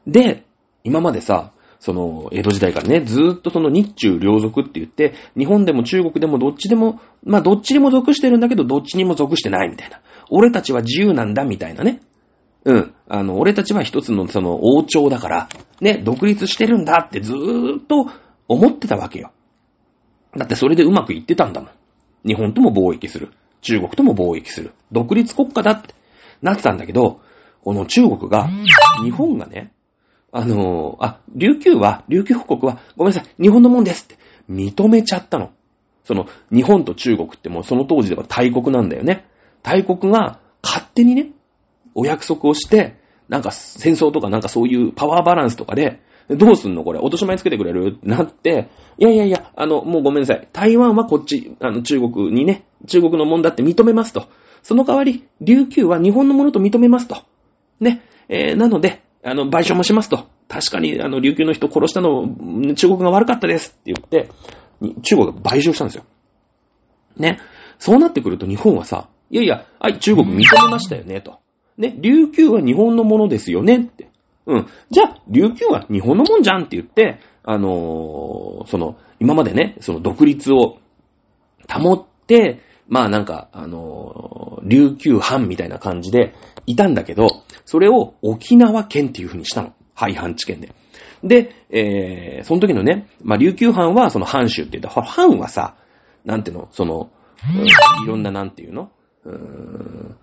[0.07, 0.45] で、
[0.83, 10.01] 今までさ、その、江戸時代からね、ずーっとその日中両属って言って、日本でも中国でもどっちでも、まあどっちにも属してるんだけど、どっちにも属してないみたいな。
[10.29, 12.01] 俺たちは自由なんだみたいなね。
[12.63, 12.93] うん。
[13.07, 15.49] あの、俺たちは一つのその王朝だから、
[15.81, 18.07] ね、独立してるんだってずーっと
[18.47, 19.31] 思ってたわけよ。
[20.35, 21.69] だってそれでうまくいってたんだもん。
[22.25, 23.31] 日本とも貿易する。
[23.61, 24.73] 中国とも貿易する。
[24.91, 25.93] 独立国家だって
[26.41, 27.21] なってたんだけど、
[27.63, 28.49] この中国が、
[29.03, 29.71] 日本がね、
[30.31, 34.17] あのあ、琉球は、琉球国は、ごめんなさい、日本のもんですって
[34.49, 35.51] 認めちゃったの。
[36.03, 39.25] その、日本と中国ってもうその当時では大国なんだよね。
[39.63, 41.31] 大国が勝手にね、
[41.95, 42.99] お約束をして、
[43.29, 47.95] なんか戦争とかなんかそういうパワーバランスとかで、どうすんのこれ、落とし前つけてくれる？
[47.97, 50.47] ってなって、いやいやいや、あの、もうごめんなさい。
[50.51, 54.27] 台湾はこっち、あの、中国にね、中国のもんだって認めますと。
[54.63, 57.17] その代わり、琉球は日本のものと認めますと。
[57.79, 58.01] ね。
[58.29, 60.25] えー、なので、あの、賠償もしますと。
[60.47, 62.27] 確かに、あの、琉球の人殺したの、
[62.75, 64.29] 中国が悪かったですって言って、
[65.03, 66.03] 中国が賠償したんですよ。
[67.17, 67.39] ね。
[67.77, 71.39] そうなってくると日本はさ、いやいや、はい、中国認めましたよね、と。
[71.77, 74.09] ね、琉球は日本のものですよね、って。
[74.47, 74.67] うん。
[74.89, 80.79] じゃあ、琉球は日本のもんじゃんって言って、あのーその、今までね、その独立を
[81.69, 86.33] 保って、まあなんか、あのー琉球藩みたいな感じで
[86.65, 87.27] いたんだけど、
[87.65, 89.73] それを沖縄県っていう風にしたの。
[89.93, 90.73] 廃藩置県で。
[91.23, 95.75] で、えー、その時のね、まあ琉球藩はその藩主って言って、藩はさ、
[96.25, 97.11] なんていうの、その、
[98.03, 98.91] いろんななんていうの？
[99.23, 100.17] うーん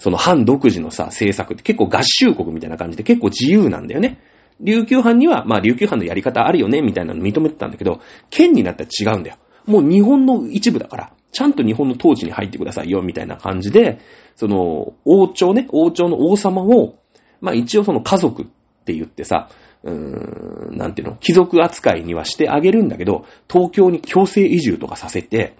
[0.00, 4.18] その藩独自のさ、政策って結構合衆国みたいな感じで結構自由なんだよね。
[4.60, 9.36] 琉球藩には、まあ琉球藩のやり方あるよね、みたいなの認めてたんだけど、県になったら違うんだよ。
[9.66, 13.98] もう日本の一部だから、ちゃんと日本の統治に入ってくださいよ、みたいな感じで、
[14.36, 16.96] その、王朝ね、王朝の王様を、
[17.40, 18.46] まあ一応その家族っ
[18.84, 19.48] て言ってさ、
[19.82, 25.56] うーん、なんていうの、貴族扱いにはしてあげるんだけど、東京に強制移住とかさせて、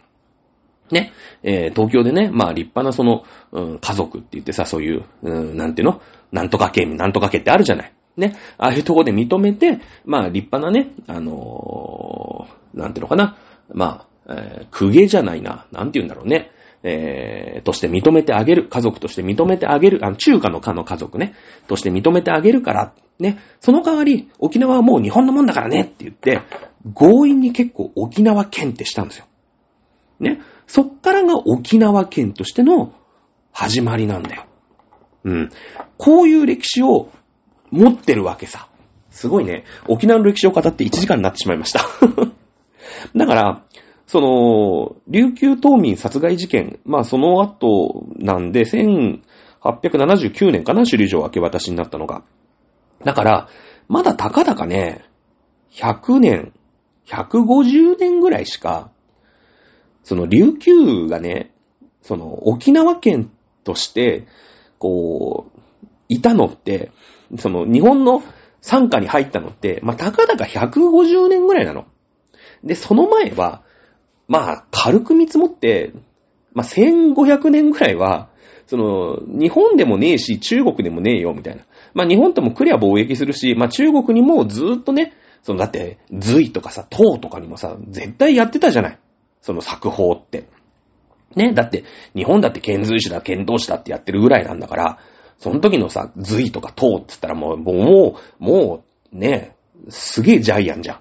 [0.90, 1.12] ね、
[1.42, 6.00] えー東京でね、まあ立派なその、うん、家族って言ってさ、そういう、うん、なんていうの？
[6.32, 7.92] なんとか家、なんとか家ってあるじゃない。
[8.16, 8.36] ね。
[8.58, 13.36] ああいうとこで認めて、まあ立派なね、あのーなんていうのかな？
[13.72, 15.66] まあ、えー公家じゃないな。
[15.72, 16.50] なんて言うんだろうね。
[16.82, 18.68] えーとして認めてあげる。
[18.68, 20.00] 家族として認めてあげる。
[20.02, 21.34] あの、中華の家の家族ね。
[21.68, 22.92] として認めてあげるから。
[23.18, 23.38] ね。
[23.60, 26.40] その代わり、沖縄はもう日本のもんだからねって言って、
[26.94, 29.26] 強引に結構沖縄県ってしたんですよ。
[30.20, 30.40] ね。
[30.70, 32.92] そっからが沖縄県としての
[33.50, 34.44] 始まりなんだよ。
[35.24, 35.50] うん。
[35.98, 37.10] こういう歴史を
[37.72, 38.68] 持ってるわけさ。
[39.10, 39.64] すごいね。
[39.88, 41.80] 沖縄の歴史を語って1時間になってしまいました。
[43.16, 43.64] だから、
[44.06, 52.22] その、琉球島民殺害事件、まあその後なんで、1879年かな、首里城明け渡しになったのが。
[53.04, 53.48] だから、
[53.88, 55.04] まだたかだかね、
[55.72, 56.52] 100年、
[57.06, 58.92] 150年ぐらいしか、
[60.10, 61.52] その琉球がね、
[62.02, 63.30] その沖縄県
[63.62, 64.26] として、
[64.80, 65.60] こう、
[66.08, 66.90] いたのって、
[67.38, 68.20] その日本の
[68.60, 71.86] 参加に入ったのって、まあ、たかだか150年ぐらいなの。
[72.64, 73.62] で、その前は、
[74.26, 75.92] まあ、軽く見積もって、
[76.54, 78.30] まあ、1500年ぐらいは、
[78.66, 81.62] その、日本でもねえし、中国でもねえよ、みたいな。
[81.94, 85.12] まあ、日本ともクリア貿易するし、まあ、中国にもずっとね、
[85.44, 88.98] その、だって、隋とかさ、唐とかにもさ、絶対やってたじゃない。
[89.40, 90.48] その作法って。
[91.36, 91.84] ね、だって、
[92.14, 94.98] 日本だって遣隋使だ、遣唐使だってやってるぐらいなんだから、
[95.38, 99.56] その時のさ、隋とか唐って言ったらもう、もう、もう、ね、
[99.88, 101.00] すげえジャイアンじゃん。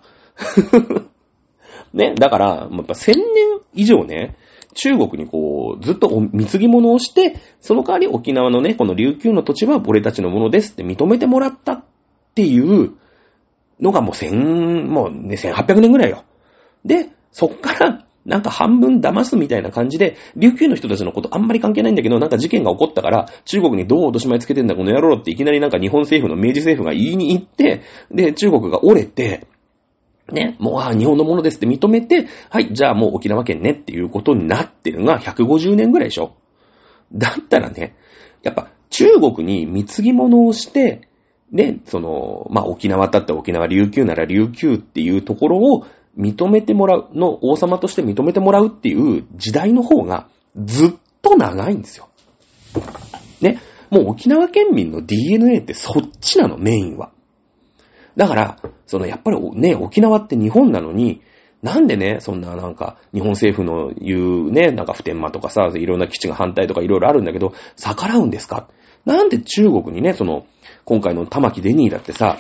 [1.94, 3.26] ね、だから、もうやっぱ千年
[3.74, 4.38] 以上ね、
[4.76, 11.84] 中国にこう、ずっとお貢ぎ物をして、その代わり沖縄のね、この琉球の土地は俺たちのものですって認めてもらったっ
[12.36, 12.94] ていう
[13.80, 16.24] のがもう千、もうね、1800年ぐらいよ。
[16.86, 29.48] で、そっから、なんか半分騙すみたいな感じで、琉球の人たちのことあんまり関係ないんだけど、なんか事件が起こったから、中国にどう落とし前つけてんだこの野郎っていきなりなんか日本政府の明治政府が言いに行って、で、中国が折れて、
[30.32, 36.36] ね、もう、あ日本のものですって認めて、はい、じゃあもう沖縄県ねっていうことになってるのが150年ぐらいでしょ。
[37.14, 37.96] だったらね、
[38.44, 41.08] やっぱ中国に貢ぎ物をして、
[41.52, 45.86] で、その、まあ、沖縄だったら沖縄、琉球なら琉球っていうところを
[46.20, 50.28] 認めてもらう、の王様として認めてもらうっていう時代の方が
[50.64, 50.90] ずっ
[51.22, 52.10] と長いんですよ。
[53.42, 53.60] ね。
[53.90, 57.12] もう沖縄県民の DNA ってそっちなの、メインは。
[58.16, 61.22] だから、そのやっぱりね、沖縄って日本なのに、
[61.64, 68.68] なんでね、そんななんか、日本政府の言うね、なんか普天間とかさ、いろんな基地が反対とかいろいろあるんだけど、逆らうんですか？
[69.06, 70.46] なんで中国にね、その、
[70.86, 72.38] 今回の玉城デニーだってさ、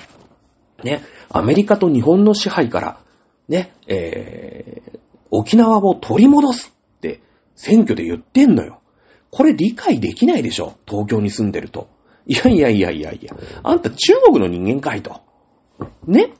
[0.84, 2.99] ね、アメリカと日本の支配から、
[3.50, 5.00] ね、えー、
[5.32, 7.22] 沖縄を取り戻すって
[7.56, 8.80] 選挙で言ってんのよ。
[9.32, 11.89] これ理解できないでしょ東京に住んでると。
[12.26, 15.22] いやいやいやいやいや、あんた中国の人間かいと。
[16.06, 16.34] ね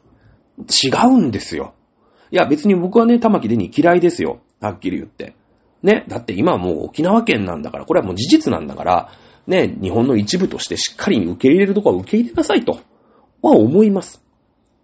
[0.60, 1.74] 違うんですよ。
[2.32, 4.40] いや別に僕はね、玉城デニー嫌いですよ。
[4.62, 5.36] はっきり言って。
[5.82, 9.12] ね、だって今はもう沖縄県なんだから、これはもう事実なんだから、
[9.48, 12.80] ね、日本の一部としてしっかり受け入れるとこは受け入れなさいと、
[13.42, 14.24] は思います。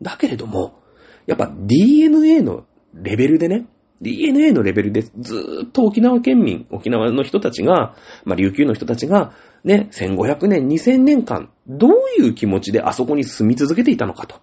[0.01, 0.79] だけれども、
[1.27, 3.65] やっぱ DNA のレベルでね、
[4.01, 14.39] DNA のレベルでずーっと沖縄県民、沖縄の人たちが、まあ琉球の人たちが、ね、1500年、2000年間、どういう気持ちであそこに住み続けていたのかと。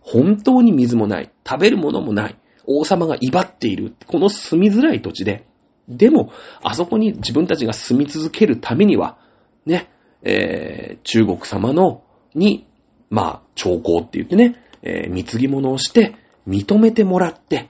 [0.00, 5.46] 本当に水もない、食べるものもない、王様が威張っている、この住みづらい土地で、
[5.88, 9.18] でも、あそこに自分たちが住み続けるためには、
[9.66, 9.90] ね、
[10.22, 12.02] えー、中国様の、
[12.34, 12.66] に、
[13.10, 16.14] まあ、兆候って言ってね、えー、貢ぎ物をして、
[16.46, 17.68] 認めてもらって、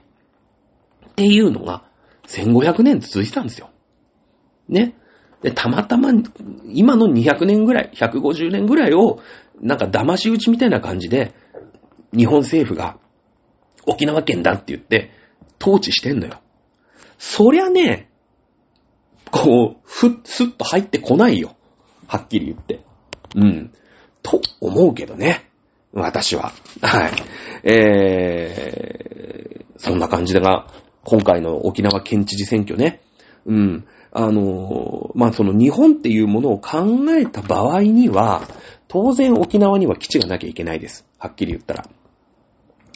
[1.09, 1.83] っていうのが、
[2.27, 3.69] 1500年続いてたんですよ。
[4.67, 4.95] ね。
[5.41, 6.11] で、たまたま、
[6.65, 9.19] 今の200年ぐらい、150年ぐらいを、
[9.61, 11.33] なんか騙し討ちみたいな感じで、
[12.15, 12.97] 日本政府が
[13.85, 15.11] 沖縄県だって言って
[15.61, 16.41] 統治してんのよ。
[17.17, 18.09] そりゃね、
[19.31, 21.55] こう、ふっ、すっと入ってこないよ。
[22.07, 22.81] はっきり言って。
[23.35, 23.71] うん。
[24.21, 25.48] と思うけどね。
[25.93, 26.51] 私は。
[26.81, 27.11] はい。
[27.63, 30.67] えー、そんな感じだが、
[31.03, 33.01] 今回の沖縄県知事選挙ね。
[33.45, 33.85] うん。
[34.11, 38.47] あの、まあ、その日本っていうものを考えた場合には、
[38.87, 41.05] 当然沖縄には基地がなきゃいけないです。
[41.17, 41.85] はっきり言ったら。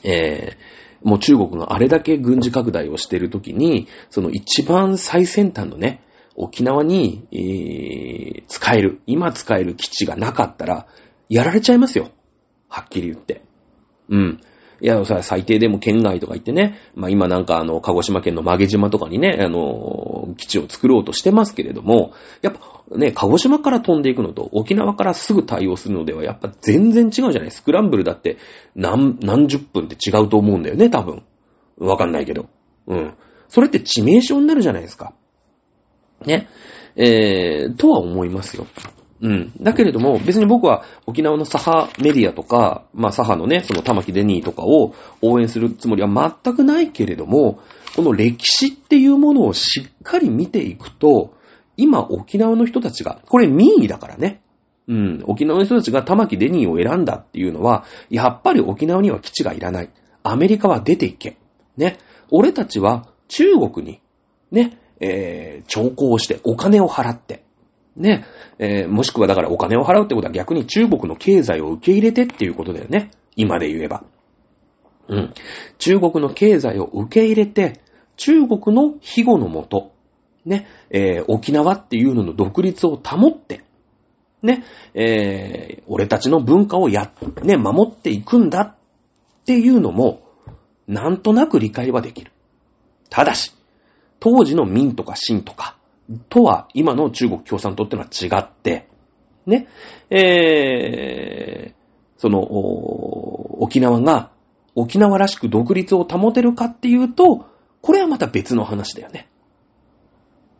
[0.04, 6.04] えー、もう中国があれだけ軍事拡大をしているときに、その一番最先端のね、
[6.36, 10.88] 沖縄に、えー、使える、今使える基地がなかったら、
[11.30, 12.10] やられちゃいますよ。
[12.74, 13.43] はっきり言って。
[14.09, 14.41] うん。
[14.82, 28.38] いや、それは最低でも県外とか言ってね、まあ今なんかあの、鹿児島県の曲島とかにね、あの、基地を作ろうとしてますけれども、やっぱね、鹿児島から飛んでいくのと沖縄からすぐ対応するのではやっぱ全然違うじゃないスクランブルだって
[28.76, 31.21] 何、何十分って違うと思うんだよね、多分。
[31.78, 32.47] わかんないけど。
[32.88, 33.13] うん。
[33.49, 35.13] それって致命傷になるじゃないですか。
[36.26, 36.49] ね。
[36.95, 38.65] えー、とは思いますよ。
[39.24, 39.53] うん。
[39.61, 47.61] だけれども、別に僕は沖縄の左派メディアとか、まあ左派のね、その玉木デニーとかを応援するつもりは全くないけれども、
[47.95, 51.34] この歴史っていうものをしっかり見ていくと、
[51.78, 54.41] 今沖縄の人たちが、これ民意だからね。
[54.89, 55.24] うん。
[55.26, 59.89] 沖縄の人たちが玉木デニーを選んだっていうのは、やっぱり沖縄には基地がいらない。
[60.24, 61.38] アメリカは出ていけ。
[61.78, 61.97] ね。
[62.30, 64.01] 俺たちは中国に、
[64.51, 67.45] ね、えー、徴工してお金を払って、
[67.96, 68.26] ね、
[68.58, 73.12] えー、もしくはだからお金を払うってことは逆に中国の経済を受け入れてっていうことだよね。
[73.36, 74.04] 今で言えば。
[75.08, 75.34] うん。
[75.78, 77.82] 中国の経済を受け入れて、
[78.16, 79.91] 中国の庇護のもと、
[80.46, 83.64] ね、えー、沖縄っていうのの独立を保って、
[84.41, 87.12] ね、えー、俺たちの文化をや、
[87.44, 88.76] ね、守っていくんだっ
[89.46, 90.22] ていうのも、
[90.88, 92.32] なんとなく理解はできる。
[93.10, 93.54] ただし、
[94.20, 95.78] 当時の民とか秦とか、
[96.30, 98.88] とは今の中国共産党ってのは違って、
[99.45, 99.68] ね、
[100.10, 102.41] えー、その、
[103.62, 104.32] 沖縄が
[104.76, 107.45] 沖縄らしく独立を保てるかっていうと、
[107.82, 109.30] これはまた別の話だよね。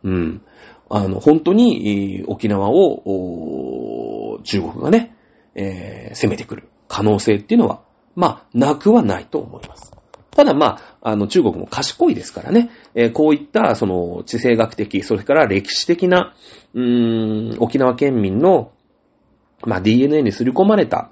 [0.04, 0.42] うん。
[0.90, 5.16] あの、本当に、沖縄を、中国がね、
[5.54, 7.82] えー、攻めてくる可能性っていうのは、
[8.14, 9.93] まあ、なくはないと思います。
[10.34, 16.34] ただまあ、あの、中国も賢いですからね、えー、こういった、その、地政学的、それから歴史的な、
[16.74, 18.72] うーん、沖縄県民の、
[19.64, 21.10] まあ、DNA に刷り込まれた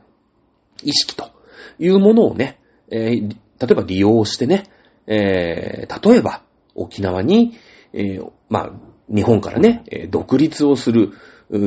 [0.83, 1.31] 意識と
[1.79, 2.59] いうものをね、
[2.91, 4.65] えー、例えば利用してね、
[5.07, 6.43] えー、例えば、
[6.75, 7.55] 沖縄に、
[7.93, 8.73] えー、まあ、
[9.09, 11.13] 日本からね、独立をする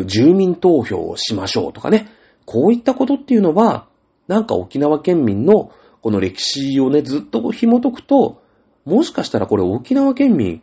[0.05, 2.09] 住民投票をしましょうとかね、
[2.45, 3.87] こういったことっていうのは、
[4.27, 5.71] なんか沖縄県民の
[6.05, 8.43] この歴史をね、ずっと紐解くと、
[8.85, 10.61] もしかしたらこれ沖縄県民、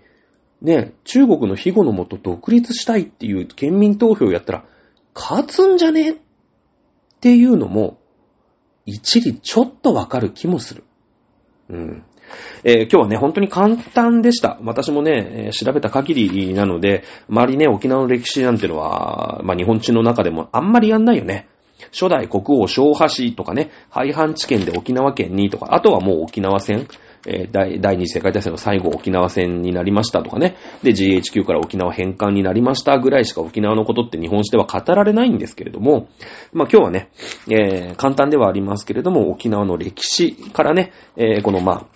[0.60, 4.64] ね、中国の庇護のもと独立したいっていう県民投票をやったら、
[5.16, 6.14] 勝つんじゃねっ
[7.18, 7.98] ていうのも、
[8.86, 10.84] 一理ちょっとわかる気もする。
[11.70, 12.04] うん。
[12.62, 14.60] えー、今日はね、本当に簡単でした。
[14.62, 21.48] 私もね、えー、調べた限りなので、周りね、沖縄の歴史なんてのは、まあ、日本中の中でもあんまりやんないよね。
[21.90, 26.86] 初代国王昭和市とかね、廃藩置県で沖縄県にとか、あとはもう沖縄戦、
[27.26, 36.08] えー、第第二次世界大戦の最後沖縄戦になりましたとかね、で GHQ から沖縄返還になりましたぐらいしか沖縄のことって日本史では語られないんですけれども、
[36.52, 37.10] まあ今日はね、
[37.48, 41.86] えー、簡単ではありますけれども、沖縄の歴史からね、えー、このまあ、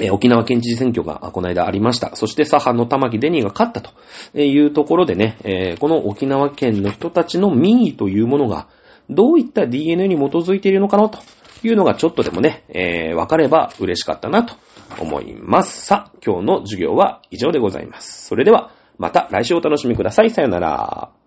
[0.00, 2.16] え沖縄県知事選挙がこの間ありました。
[2.16, 3.92] そして左派の玉木デニーが勝ったと
[4.36, 8.66] いうところでね、え、この沖縄県の人たちの民意というものが、
[9.10, 11.18] どういった DNA に基づいているのかなと
[11.62, 14.54] いうのがちょっとでもね、えー、わかれば嬉しかったなと
[15.00, 15.86] 思います。
[15.86, 18.26] さあ、今日の授業は以上でございます。
[18.26, 20.30] それでは、また来週お楽しみください。
[20.30, 21.23] さよなら。